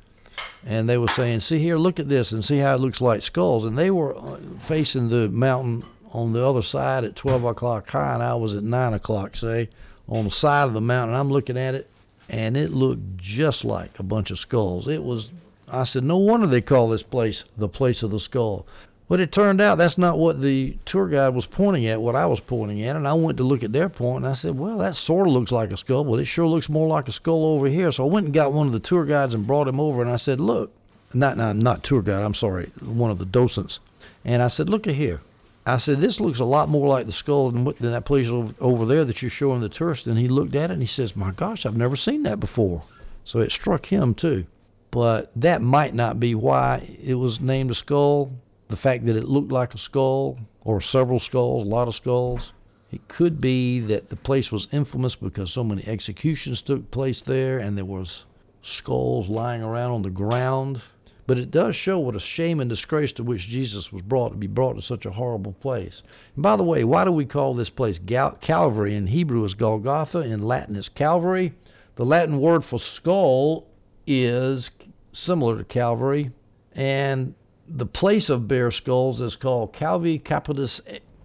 and 0.65 0.89
they 0.89 0.97
were 0.97 1.07
saying, 1.07 1.39
"See 1.39 1.59
here, 1.59 1.77
look 1.77 1.99
at 1.99 2.09
this, 2.09 2.31
and 2.31 2.43
see 2.43 2.57
how 2.57 2.75
it 2.75 2.81
looks 2.81 2.99
like 2.99 3.21
skulls." 3.21 3.63
And 3.65 3.77
they 3.77 3.91
were 3.91 4.17
uh, 4.17 4.39
facing 4.67 5.09
the 5.09 5.29
mountain 5.29 5.85
on 6.11 6.33
the 6.33 6.45
other 6.45 6.63
side 6.63 7.03
at 7.03 7.15
12 7.15 7.43
o'clock 7.45 7.89
high, 7.89 8.15
and 8.15 8.23
I 8.23 8.33
was 8.33 8.55
at 8.55 8.63
9 8.63 8.93
o'clock, 8.93 9.35
say, 9.35 9.69
on 10.07 10.25
the 10.25 10.31
side 10.31 10.67
of 10.67 10.73
the 10.73 10.81
mountain. 10.81 11.15
I'm 11.15 11.31
looking 11.31 11.57
at 11.57 11.75
it, 11.75 11.89
and 12.27 12.57
it 12.57 12.71
looked 12.71 13.17
just 13.17 13.63
like 13.63 13.99
a 13.99 14.03
bunch 14.03 14.31
of 14.31 14.39
skulls. 14.39 14.87
It 14.87 15.03
was. 15.03 15.29
I 15.71 15.83
said, 15.83 16.03
no 16.03 16.17
wonder 16.17 16.47
they 16.47 16.61
call 16.61 16.89
this 16.89 17.03
place 17.03 17.43
the 17.55 17.69
place 17.69 18.01
of 18.01 18.09
the 18.09 18.19
skull. 18.19 18.65
But 19.09 19.19
it 19.19 19.31
turned 19.31 19.59
out 19.59 19.79
that's 19.79 19.97
not 19.97 20.19
what 20.19 20.39
the 20.39 20.77
tour 20.85 21.07
guide 21.07 21.33
was 21.33 21.47
pointing 21.47 21.87
at, 21.87 21.99
what 21.99 22.15
I 22.15 22.27
was 22.27 22.39
pointing 22.39 22.83
at. 22.83 22.95
And 22.95 23.07
I 23.07 23.13
went 23.13 23.37
to 23.37 23.43
look 23.43 23.63
at 23.63 23.73
their 23.73 23.89
point, 23.89 24.23
and 24.23 24.31
I 24.31 24.35
said, 24.35 24.57
well, 24.57 24.77
that 24.77 24.95
sort 24.95 25.27
of 25.27 25.33
looks 25.33 25.51
like 25.51 25.71
a 25.71 25.77
skull, 25.77 26.03
but 26.03 26.19
it 26.19 26.25
sure 26.25 26.47
looks 26.47 26.69
more 26.69 26.87
like 26.87 27.07
a 27.07 27.11
skull 27.11 27.43
over 27.43 27.67
here. 27.67 27.91
So 27.91 28.05
I 28.07 28.11
went 28.11 28.27
and 28.27 28.33
got 28.35 28.53
one 28.53 28.67
of 28.67 28.73
the 28.73 28.79
tour 28.79 29.05
guides 29.05 29.33
and 29.33 29.47
brought 29.47 29.67
him 29.67 29.79
over, 29.79 30.03
and 30.03 30.11
I 30.11 30.17
said, 30.17 30.39
look, 30.39 30.71
not 31.11 31.37
not, 31.37 31.55
not 31.55 31.83
tour 31.83 32.03
guide, 32.03 32.21
I'm 32.21 32.35
sorry, 32.35 32.71
one 32.81 33.09
of 33.09 33.17
the 33.17 33.25
docents. 33.25 33.79
And 34.23 34.43
I 34.43 34.47
said, 34.47 34.69
look 34.69 34.85
at 34.85 34.93
here. 34.93 35.21
I 35.65 35.77
said, 35.77 36.01
this 36.01 36.19
looks 36.19 36.39
a 36.39 36.45
lot 36.45 36.69
more 36.69 36.87
like 36.87 37.07
the 37.07 37.11
skull 37.11 37.49
than, 37.49 37.63
than 37.63 37.91
that 37.91 38.05
place 38.05 38.27
over, 38.27 38.53
over 38.59 38.85
there 38.85 39.05
that 39.05 39.23
you're 39.23 39.31
showing 39.31 39.61
the 39.61 39.69
tourists. 39.69 40.05
And 40.05 40.19
he 40.19 40.27
looked 40.27 40.55
at 40.55 40.69
it 40.69 40.73
and 40.73 40.81
he 40.83 40.87
says, 40.87 41.15
my 41.15 41.31
gosh, 41.31 41.65
I've 41.65 41.75
never 41.75 41.95
seen 41.95 42.23
that 42.23 42.39
before. 42.39 42.83
So 43.25 43.39
it 43.39 43.51
struck 43.51 43.87
him 43.87 44.13
too. 44.13 44.45
But 44.91 45.31
that 45.35 45.61
might 45.63 45.95
not 45.95 46.19
be 46.19 46.35
why 46.35 46.97
it 47.03 47.15
was 47.15 47.39
named 47.39 47.71
a 47.71 47.75
skull 47.75 48.31
the 48.69 48.77
fact 48.77 49.05
that 49.05 49.15
it 49.15 49.27
looked 49.27 49.51
like 49.51 49.73
a 49.73 49.79
skull 49.79 50.37
or 50.61 50.79
several 50.79 51.19
skulls, 51.19 51.65
a 51.65 51.69
lot 51.69 51.87
of 51.87 51.95
skulls. 51.95 52.53
It 52.91 53.07
could 53.07 53.41
be 53.41 53.79
that 53.81 54.09
the 54.09 54.15
place 54.15 54.51
was 54.51 54.67
infamous 54.71 55.15
because 55.15 55.51
so 55.51 55.63
many 55.63 55.85
executions 55.87 56.61
took 56.61 56.89
place 56.91 57.21
there 57.21 57.59
and 57.59 57.77
there 57.77 57.85
was 57.85 58.25
skulls 58.61 59.27
lying 59.27 59.61
around 59.61 59.91
on 59.91 60.01
the 60.03 60.09
ground. 60.09 60.81
But 61.27 61.37
it 61.37 61.51
does 61.51 61.75
show 61.75 61.99
what 61.99 62.15
a 62.15 62.19
shame 62.19 62.59
and 62.59 62.69
disgrace 62.69 63.11
to 63.13 63.23
which 63.23 63.47
Jesus 63.47 63.91
was 63.91 64.01
brought 64.01 64.29
to 64.29 64.37
be 64.37 64.47
brought 64.47 64.73
to 64.73 64.81
such 64.81 65.05
a 65.05 65.11
horrible 65.11 65.53
place. 65.53 66.01
And 66.35 66.41
by 66.41 66.55
the 66.55 66.63
way, 66.63 66.83
why 66.83 67.05
do 67.05 67.11
we 67.11 67.25
call 67.25 67.53
this 67.53 67.69
place 67.69 67.99
Gal- 67.99 68.37
Calvary? 68.41 68.95
In 68.95 69.07
Hebrew 69.07 69.45
is 69.45 69.53
Golgotha, 69.53 70.21
in 70.21 70.41
Latin 70.41 70.75
is 70.75 70.89
Calvary. 70.89 71.53
The 71.95 72.05
Latin 72.05 72.39
word 72.39 72.65
for 72.65 72.79
skull 72.79 73.67
is 74.07 74.71
similar 75.13 75.57
to 75.57 75.63
Calvary, 75.63 76.31
and 76.73 77.35
the 77.71 77.85
place 77.85 78.29
of 78.29 78.47
bare 78.47 78.71
skulls 78.71 79.21
is 79.21 79.35
called 79.35 79.73
Calvi 79.73 80.17
Capitis 80.17 80.81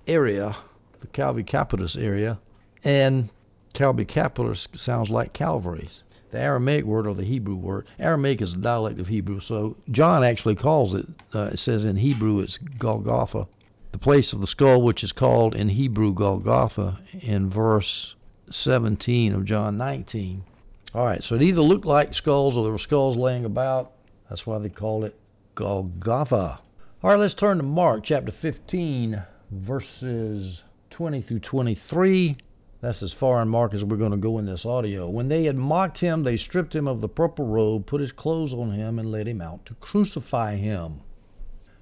area, 0.07 0.57
the 1.01 1.07
Calvi 1.07 1.43
Capitis 1.43 1.97
area, 1.97 2.39
and 2.83 3.31
Calvi 3.73 4.05
Capitis 4.05 4.69
sounds 4.75 5.09
like 5.09 5.33
Calvary's. 5.33 6.03
The 6.31 6.41
Aramaic 6.41 6.85
word 6.85 7.07
or 7.07 7.15
the 7.15 7.25
Hebrew 7.25 7.55
word. 7.55 7.87
Aramaic 7.99 8.43
is 8.43 8.55
a 8.55 8.59
dialect 8.59 9.01
of 9.01 9.07
Hebrew, 9.07 9.41
so 9.41 9.77
John 9.91 10.25
actually 10.25 10.57
calls 10.57 10.95
it. 10.95 11.07
Uh, 11.33 11.51
it 11.53 11.59
says 11.59 11.85
in 11.85 11.97
Hebrew 11.97 12.41
it's 12.41 12.59
Golgotha, 12.79 13.47
the 13.93 13.99
place 13.99 14.33
of 14.33 14.41
the 14.41 14.47
skull, 14.47 14.83
which 14.83 15.05
is 15.05 15.13
called 15.13 15.55
in 15.55 15.69
Hebrew 15.69 16.13
Golgotha 16.13 16.99
in 17.21 17.51
verse 17.51 18.17
17 18.51 19.33
of 19.33 19.45
John 19.45 19.79
19. 19.79 20.45
All 20.93 21.07
right, 21.07 21.23
so 21.23 21.37
it 21.37 21.43
either 21.43 21.61
looked 21.61 21.87
like 21.87 22.15
skulls 22.15 22.57
or 22.57 22.65
there 22.65 22.73
were 22.73 22.79
skulls 22.79 23.17
laying 23.17 23.45
about. 23.45 23.93
That's 24.29 24.47
why 24.47 24.59
they 24.59 24.69
called 24.69 25.05
it 25.05 25.19
Golgotha. 25.55 26.59
All 27.03 27.11
right, 27.11 27.19
let's 27.19 27.35
turn 27.35 27.59
to 27.59 27.63
Mark 27.63 28.03
chapter 28.03 28.33
15, 28.33 29.23
verses 29.53 30.65
20 30.91 31.23
through 31.23 31.39
23. 31.39 32.37
That's 32.81 33.05
as 33.05 33.13
far 33.13 33.41
in 33.41 33.49
Mark 33.49 33.73
as 33.73 33.85
we're 33.85 33.97
going 33.97 34.11
to 34.11 34.17
go 34.17 34.39
in 34.39 34.47
this 34.47 34.67
audio. 34.67 35.09
When 35.09 35.29
they 35.29 35.45
had 35.45 35.55
mocked 35.55 35.99
him, 35.99 36.25
they 36.25 36.37
stripped 36.37 36.75
him 36.75 36.89
of 36.89 37.01
the 37.01 37.09
purple 37.09 37.47
robe, 37.47 37.87
put 37.87 38.01
his 38.01 38.11
clothes 38.11 38.53
on 38.53 38.73
him, 38.73 38.99
and 38.99 39.13
led 39.13 39.29
him 39.29 39.41
out 39.41 39.65
to 39.67 39.75
crucify 39.75 40.57
him. 40.57 41.03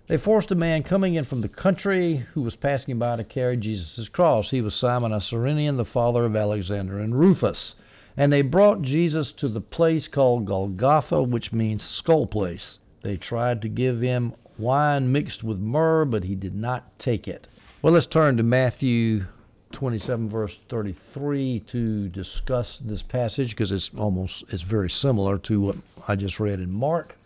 They 0.06 0.18
forced 0.18 0.50
a 0.50 0.54
man 0.54 0.82
coming 0.82 1.14
in 1.14 1.24
from 1.24 1.40
the 1.40 1.48
country 1.48 2.16
who 2.34 2.42
was 2.42 2.56
passing 2.56 2.98
by 2.98 3.16
to 3.16 3.24
carry 3.24 3.56
Jesus' 3.56 4.10
cross. 4.10 4.50
He 4.50 4.60
was 4.60 4.74
Simon 4.74 5.12
a 5.12 5.20
Cyrenian, 5.22 5.78
the 5.78 5.86
father 5.86 6.26
of 6.26 6.36
Alexander 6.36 7.00
and 7.00 7.18
Rufus. 7.18 7.74
And 8.18 8.30
they 8.30 8.42
brought 8.42 8.82
Jesus 8.82 9.32
to 9.32 9.48
the 9.48 9.62
place 9.62 10.08
called 10.08 10.44
Golgotha, 10.44 11.22
which 11.22 11.54
means 11.54 11.82
skull 11.82 12.26
place. 12.26 12.78
They 13.02 13.16
tried 13.16 13.62
to 13.62 13.68
give 13.68 14.00
him 14.00 14.34
wine 14.58 15.10
mixed 15.10 15.42
with 15.42 15.58
myrrh, 15.58 16.04
but 16.04 16.24
he 16.24 16.34
did 16.34 16.54
not 16.54 16.98
take 16.98 17.26
it. 17.26 17.46
Well, 17.82 17.94
let's 17.94 18.06
turn 18.06 18.36
to 18.36 18.42
Matthew 18.42 19.24
27 19.72 20.28
verse 20.28 20.56
33 20.68 21.60
to 21.60 22.08
discuss 22.08 22.78
this 22.84 23.02
passage 23.02 23.50
because 23.50 23.72
it's 23.72 23.90
almost 23.96 24.44
it's 24.50 24.62
very 24.62 24.90
similar 24.90 25.38
to 25.38 25.60
what 25.60 25.76
I 26.06 26.14
just 26.14 26.38
read 26.38 26.60
in 26.60 26.70
Mark. 26.70 27.16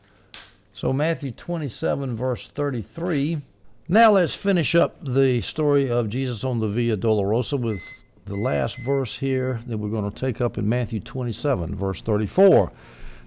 So 0.73 0.93
Matthew 0.93 1.33
27 1.33 2.17
verse 2.17 2.49
33. 2.55 3.43
Now 3.89 4.13
let's 4.13 4.35
finish 4.35 4.75
up 4.75 5.05
the 5.05 5.41
story 5.43 5.91
of 5.91 6.09
Jesus 6.09 6.45
on 6.45 6.61
the 6.61 6.69
Via 6.69 6.97
Dolorosa 6.97 7.61
with 7.61 7.81
the 8.25 8.37
last 8.37 8.77
verse 8.79 9.17
here 9.17 9.61
that 9.67 9.79
we're 9.79 9.91
going 9.91 10.11
to 10.11 10.21
take 10.21 10.41
up 10.41 10.59
in 10.59 10.69
Matthew 10.69 11.01
27 11.01 11.75
verse 11.77 12.01
34. 12.03 12.73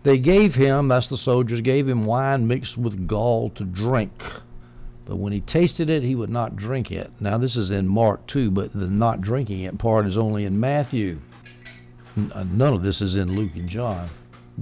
They 0.03 0.17
gave 0.17 0.55
him, 0.55 0.88
that's 0.88 1.09
the 1.09 1.17
soldiers, 1.17 1.62
gave 1.62 1.88
him 1.88 2.05
wine 2.05 2.47
mixed 2.47 2.77
with 2.77 3.07
gall 3.07 3.49
to 3.51 3.65
drink. 3.65 4.12
But 5.05 5.17
when 5.17 5.33
he 5.33 5.41
tasted 5.41 5.89
it, 5.89 6.03
he 6.03 6.15
would 6.15 6.29
not 6.29 6.55
drink 6.55 6.91
it. 6.91 7.12
Now, 7.19 7.38
this 7.38 7.55
is 7.55 7.71
in 7.71 7.88
Mark 7.88 8.27
2, 8.27 8.51
but 8.51 8.71
the 8.73 8.88
not 8.88 9.21
drinking 9.21 9.62
it 9.62 9.77
part 9.77 10.05
is 10.05 10.15
only 10.15 10.45
in 10.45 10.59
Matthew. 10.59 11.19
Uh, 12.33 12.43
none 12.43 12.73
of 12.73 12.83
this 12.83 13.01
is 13.01 13.15
in 13.15 13.35
Luke 13.35 13.55
and 13.55 13.67
John. 13.67 14.09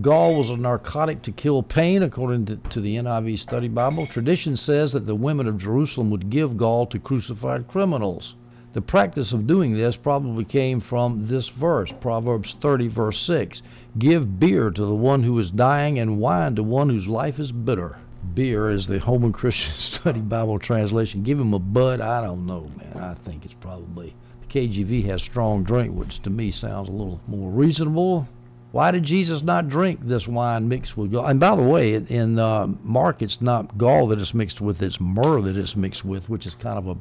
Gall 0.01 0.37
was 0.37 0.49
a 0.49 0.57
narcotic 0.57 1.23
to 1.23 1.31
kill 1.31 1.63
pain, 1.63 2.03
according 2.03 2.45
to, 2.45 2.55
to, 2.55 2.81
the 2.81 2.97
NIV 2.97 3.39
Study 3.39 3.67
Bible. 3.67 4.05
Tradition 4.07 4.55
says 4.55 4.91
that 4.91 5.07
the 5.07 5.15
women 5.15 5.47
of 5.47 5.57
Jerusalem 5.57 6.09
would 6.11 6.29
give 6.29 6.55
gall 6.55 6.85
to 6.87 6.99
crucified 6.99 7.67
criminals. 7.67 8.35
The 8.77 8.81
practice 8.81 9.33
of 9.33 9.47
doing 9.47 9.73
this 9.73 9.95
probably 9.95 10.45
came 10.45 10.81
from 10.81 11.25
this 11.25 11.47
verse, 11.47 11.91
Proverbs 11.99 12.55
30, 12.61 12.89
verse 12.89 13.19
6. 13.21 13.63
Give 13.97 14.39
beer 14.39 14.69
to 14.69 14.85
the 14.85 14.93
one 14.93 15.23
who 15.23 15.39
is 15.39 15.49
dying, 15.49 15.97
and 15.97 16.19
wine 16.19 16.53
to 16.57 16.61
one 16.61 16.87
whose 16.87 17.07
life 17.07 17.39
is 17.39 17.51
bitter. 17.51 17.97
Beer 18.35 18.69
is 18.69 18.85
the 18.85 18.99
Holman 18.99 19.33
Christian 19.33 19.73
Study 19.79 20.19
Bible 20.19 20.59
translation. 20.59 21.23
Give 21.23 21.39
him 21.39 21.55
a 21.55 21.59
bud. 21.59 22.01
I 22.01 22.21
don't 22.21 22.45
know, 22.45 22.69
man. 22.77 23.03
I 23.03 23.15
think 23.27 23.45
it's 23.45 23.55
probably 23.55 24.13
the 24.41 24.45
KJV 24.45 25.05
has 25.05 25.23
strong 25.23 25.63
drink, 25.63 25.95
which 25.95 26.21
to 26.21 26.29
me 26.29 26.51
sounds 26.51 26.87
a 26.87 26.91
little 26.91 27.19
more 27.25 27.49
reasonable. 27.49 28.27
Why 28.73 28.91
did 28.91 29.05
Jesus 29.05 29.41
not 29.41 29.69
drink 29.69 30.01
this 30.03 30.27
wine 30.27 30.67
mixed 30.67 30.95
with 30.95 31.13
gall? 31.13 31.25
And 31.25 31.39
by 31.39 31.55
the 31.55 31.63
way, 31.63 31.95
in 31.95 32.37
uh, 32.37 32.67
Mark, 32.83 33.23
it's 33.23 33.41
not 33.41 33.79
gall 33.79 34.09
that 34.09 34.19
it's 34.19 34.35
mixed 34.35 34.61
with; 34.61 34.83
it's 34.83 34.99
myrrh 34.99 35.41
that 35.41 35.57
it's 35.57 35.75
mixed 35.75 36.05
with, 36.05 36.29
which 36.29 36.45
is 36.45 36.53
kind 36.53 36.77
of 36.77 36.87
a 36.87 36.97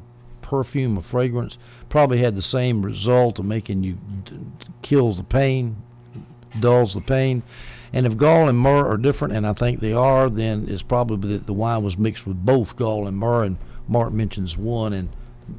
perfume, 0.47 0.97
a 0.97 1.01
fragrance. 1.01 1.57
Probably 1.89 2.19
had 2.19 2.35
the 2.35 2.41
same 2.41 2.81
result 2.81 3.39
of 3.39 3.45
making 3.45 3.83
you 3.83 3.97
kills 4.81 5.17
the 5.17 5.23
pain, 5.23 5.75
dulls 6.59 6.93
the 6.93 7.01
pain. 7.01 7.43
And 7.93 8.05
if 8.05 8.17
gall 8.17 8.49
and 8.49 8.57
myrrh 8.57 8.85
are 8.85 8.97
different, 8.97 9.33
and 9.33 9.45
I 9.45 9.53
think 9.53 9.79
they 9.79 9.93
are, 9.93 10.29
then 10.29 10.65
it's 10.69 10.83
probably 10.83 11.33
that 11.33 11.45
the 11.47 11.53
wine 11.53 11.83
was 11.83 11.97
mixed 11.97 12.25
with 12.25 12.45
both 12.45 12.75
gall 12.75 13.07
and 13.07 13.17
myrrh, 13.17 13.43
and 13.43 13.57
Mark 13.87 14.11
mentions 14.13 14.57
one 14.57 14.93
and 14.93 15.09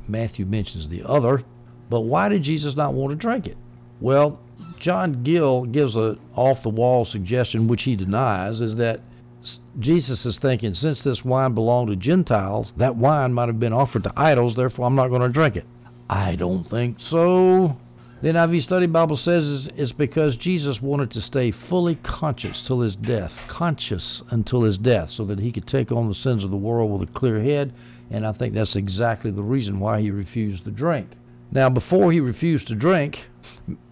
Matthew 0.06 0.44
mentions 0.44 0.88
the 0.88 1.02
other. 1.04 1.42
But 1.88 2.02
why 2.02 2.28
did 2.28 2.42
Jesus 2.42 2.76
not 2.76 2.94
want 2.94 3.10
to 3.10 3.16
drink 3.16 3.46
it? 3.46 3.56
Well, 4.00 4.38
John 4.78 5.22
Gill 5.22 5.64
gives 5.64 5.96
a 5.96 6.18
off 6.34 6.62
the 6.62 6.68
wall 6.68 7.04
suggestion, 7.04 7.68
which 7.68 7.82
he 7.82 7.96
denies, 7.96 8.60
is 8.60 8.76
that 8.76 9.00
Jesus 9.78 10.26
is 10.26 10.38
thinking, 10.38 10.74
since 10.74 11.02
this 11.02 11.24
wine 11.24 11.54
belonged 11.54 11.88
to 11.90 11.96
Gentiles, 11.96 12.72
that 12.76 12.96
wine 12.96 13.32
might 13.32 13.48
have 13.48 13.60
been 13.60 13.72
offered 13.72 14.04
to 14.04 14.12
idols, 14.16 14.56
therefore 14.56 14.86
I'm 14.86 14.96
not 14.96 15.08
going 15.08 15.22
to 15.22 15.28
drink 15.28 15.56
it. 15.56 15.66
I 16.10 16.36
don't 16.36 16.68
think 16.68 16.98
so. 17.00 17.76
The 18.20 18.30
NIV 18.30 18.62
Study 18.64 18.86
Bible 18.86 19.16
says 19.16 19.68
it's 19.76 19.92
because 19.92 20.34
Jesus 20.34 20.82
wanted 20.82 21.12
to 21.12 21.22
stay 21.22 21.52
fully 21.52 21.94
conscious 21.96 22.66
till 22.66 22.80
his 22.80 22.96
death, 22.96 23.32
conscious 23.46 24.22
until 24.30 24.62
his 24.62 24.76
death, 24.76 25.10
so 25.10 25.24
that 25.26 25.38
he 25.38 25.52
could 25.52 25.68
take 25.68 25.92
on 25.92 26.08
the 26.08 26.14
sins 26.16 26.42
of 26.42 26.50
the 26.50 26.56
world 26.56 26.90
with 26.90 27.08
a 27.08 27.12
clear 27.12 27.40
head, 27.40 27.72
and 28.10 28.26
I 28.26 28.32
think 28.32 28.54
that's 28.54 28.74
exactly 28.74 29.30
the 29.30 29.42
reason 29.42 29.78
why 29.78 30.00
he 30.00 30.10
refused 30.10 30.64
to 30.64 30.72
drink. 30.72 31.10
Now, 31.52 31.68
before 31.70 32.10
he 32.10 32.18
refused 32.18 32.66
to 32.68 32.74
drink, 32.74 33.28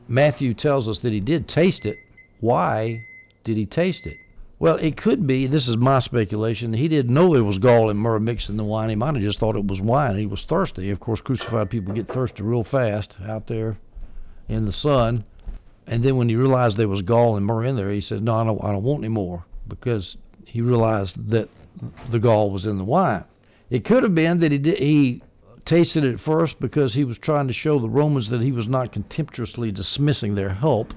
Matthew 0.08 0.54
tells 0.54 0.88
us 0.88 0.98
that 1.00 1.12
he 1.12 1.20
did 1.20 1.46
taste 1.46 1.86
it. 1.86 1.98
Why 2.40 3.04
did 3.44 3.56
he 3.56 3.64
taste 3.64 4.06
it? 4.06 4.16
Well, 4.58 4.76
it 4.76 4.96
could 4.96 5.26
be, 5.26 5.46
this 5.46 5.68
is 5.68 5.76
my 5.76 5.98
speculation, 5.98 6.72
he 6.72 6.88
didn't 6.88 7.12
know 7.12 7.32
there 7.32 7.44
was 7.44 7.58
gall 7.58 7.90
and 7.90 8.00
myrrh 8.00 8.18
mixed 8.18 8.48
in 8.48 8.56
the 8.56 8.64
wine. 8.64 8.88
He 8.88 8.96
might 8.96 9.14
have 9.14 9.22
just 9.22 9.38
thought 9.38 9.54
it 9.54 9.66
was 9.66 9.82
wine. 9.82 10.16
He 10.16 10.24
was 10.24 10.44
thirsty. 10.44 10.90
Of 10.90 10.98
course, 10.98 11.20
crucified 11.20 11.68
people 11.68 11.92
get 11.92 12.08
thirsty 12.08 12.42
real 12.42 12.64
fast 12.64 13.16
out 13.26 13.46
there 13.48 13.76
in 14.48 14.64
the 14.64 14.72
sun. 14.72 15.24
And 15.86 16.02
then 16.02 16.16
when 16.16 16.28
he 16.28 16.36
realized 16.36 16.76
there 16.76 16.88
was 16.88 17.02
gall 17.02 17.36
and 17.36 17.44
myrrh 17.44 17.64
in 17.64 17.76
there, 17.76 17.90
he 17.90 18.00
said, 18.00 18.22
"No, 18.22 18.34
I 18.34 18.44
don't, 18.44 18.64
I 18.64 18.72
don't 18.72 18.82
want 18.82 19.04
any 19.04 19.08
more," 19.08 19.44
because 19.68 20.16
he 20.44 20.62
realized 20.62 21.30
that 21.30 21.48
the 22.10 22.18
gall 22.18 22.50
was 22.50 22.64
in 22.64 22.78
the 22.78 22.84
wine. 22.84 23.24
It 23.68 23.84
could 23.84 24.02
have 24.02 24.14
been 24.14 24.40
that 24.40 24.52
he 24.52 24.58
did, 24.58 24.78
he 24.78 25.22
tasted 25.66 26.02
it 26.02 26.18
first 26.18 26.58
because 26.60 26.94
he 26.94 27.04
was 27.04 27.18
trying 27.18 27.46
to 27.48 27.52
show 27.52 27.78
the 27.78 27.90
Romans 27.90 28.30
that 28.30 28.40
he 28.40 28.52
was 28.52 28.68
not 28.68 28.92
contemptuously 28.92 29.70
dismissing 29.70 30.34
their 30.34 30.54
help, 30.54 30.94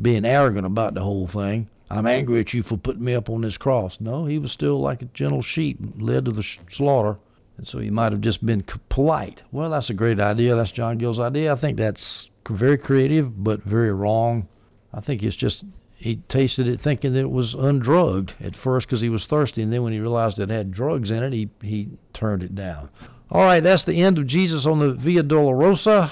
being 0.00 0.24
arrogant 0.24 0.66
about 0.66 0.94
the 0.94 1.02
whole 1.02 1.28
thing. 1.28 1.68
I'm 1.92 2.06
angry 2.06 2.40
at 2.40 2.54
you 2.54 2.62
for 2.62 2.78
putting 2.78 3.04
me 3.04 3.14
up 3.14 3.28
on 3.28 3.42
this 3.42 3.58
cross. 3.58 3.98
No, 4.00 4.24
he 4.24 4.38
was 4.38 4.50
still 4.50 4.80
like 4.80 5.02
a 5.02 5.06
gentle 5.06 5.42
sheep 5.42 5.78
led 5.98 6.24
to 6.24 6.32
the 6.32 6.44
slaughter. 6.70 7.18
And 7.58 7.68
so 7.68 7.78
he 7.78 7.90
might 7.90 8.12
have 8.12 8.22
just 8.22 8.44
been 8.44 8.64
polite. 8.88 9.42
Well, 9.52 9.70
that's 9.70 9.90
a 9.90 9.94
great 9.94 10.18
idea. 10.18 10.56
That's 10.56 10.72
John 10.72 10.96
Gill's 10.96 11.20
idea. 11.20 11.52
I 11.52 11.56
think 11.56 11.76
that's 11.76 12.30
very 12.48 12.78
creative, 12.78 13.44
but 13.44 13.62
very 13.64 13.92
wrong. 13.92 14.48
I 14.94 15.00
think 15.02 15.22
it's 15.22 15.36
just 15.36 15.64
he 15.94 16.16
tasted 16.28 16.66
it 16.66 16.80
thinking 16.80 17.12
that 17.12 17.20
it 17.20 17.30
was 17.30 17.52
undrugged 17.52 18.32
at 18.40 18.56
first 18.56 18.86
because 18.86 19.02
he 19.02 19.10
was 19.10 19.26
thirsty, 19.26 19.62
and 19.62 19.72
then 19.72 19.82
when 19.82 19.92
he 19.92 20.00
realized 20.00 20.38
it 20.38 20.48
had 20.48 20.72
drugs 20.72 21.10
in 21.10 21.22
it, 21.22 21.32
he 21.34 21.50
he 21.60 21.90
turned 22.14 22.42
it 22.42 22.54
down. 22.54 22.88
All 23.30 23.44
right, 23.44 23.62
that's 23.62 23.84
the 23.84 24.02
end 24.02 24.18
of 24.18 24.26
Jesus 24.26 24.64
on 24.64 24.78
the 24.78 24.94
Via 24.94 25.22
Dolorosa. 25.22 26.10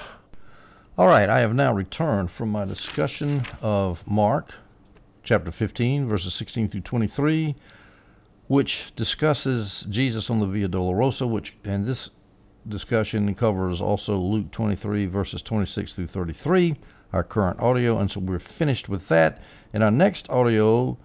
All 0.98 1.08
right, 1.08 1.28
I 1.28 1.40
have 1.40 1.54
now 1.54 1.72
returned 1.72 2.30
from 2.30 2.50
my 2.50 2.66
discussion 2.66 3.46
of 3.62 4.06
Mark 4.06 4.54
chapter 5.22 5.52
15, 5.52 6.08
verses 6.08 6.34
16 6.34 6.68
through 6.68 6.80
23, 6.80 7.56
which 8.48 8.92
discusses 8.96 9.86
Jesus 9.88 10.30
on 10.30 10.40
the 10.40 10.46
Via 10.46 10.68
Dolorosa, 10.68 11.28
which 11.28 11.54
and 11.64 11.86
this 11.86 12.10
discussion 12.68 13.34
covers 13.34 13.80
also 13.80 14.16
Luke 14.16 14.50
23, 14.50 15.06
verses 15.06 15.42
26 15.42 15.94
through 15.94 16.06
33 16.06 16.76
our 17.12 17.24
current 17.24 17.60
audio, 17.60 17.98
and 17.98 18.10
so 18.10 18.20
we're 18.20 18.38
finished 18.38 18.88
with 18.88 19.08
that. 19.08 19.40
In 19.72 19.82
our 19.82 19.90
next 19.90 20.28
audio 20.30 20.96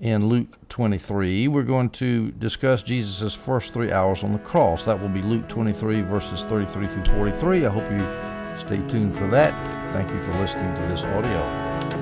in 0.00 0.28
Luke 0.28 0.68
23, 0.68 1.48
we're 1.48 1.62
going 1.62 1.90
to 1.90 2.32
discuss 2.32 2.82
Jesus' 2.82 3.36
first 3.46 3.72
three 3.72 3.92
hours 3.92 4.22
on 4.22 4.32
the 4.32 4.38
cross. 4.38 4.84
That 4.84 5.00
will 5.00 5.08
be 5.08 5.22
Luke 5.22 5.48
23, 5.48 6.02
verses 6.02 6.40
33 6.48 6.88
through 6.88 7.14
43. 7.16 7.66
I 7.66 7.70
hope 7.70 7.90
you 7.90 8.66
stay 8.66 8.88
tuned 8.90 9.16
for 9.16 9.28
that. 9.30 9.52
Thank 9.94 10.10
you 10.10 10.24
for 10.24 10.38
listening 10.40 10.74
to 10.74 10.88
this 10.88 11.02
audio. 11.02 12.01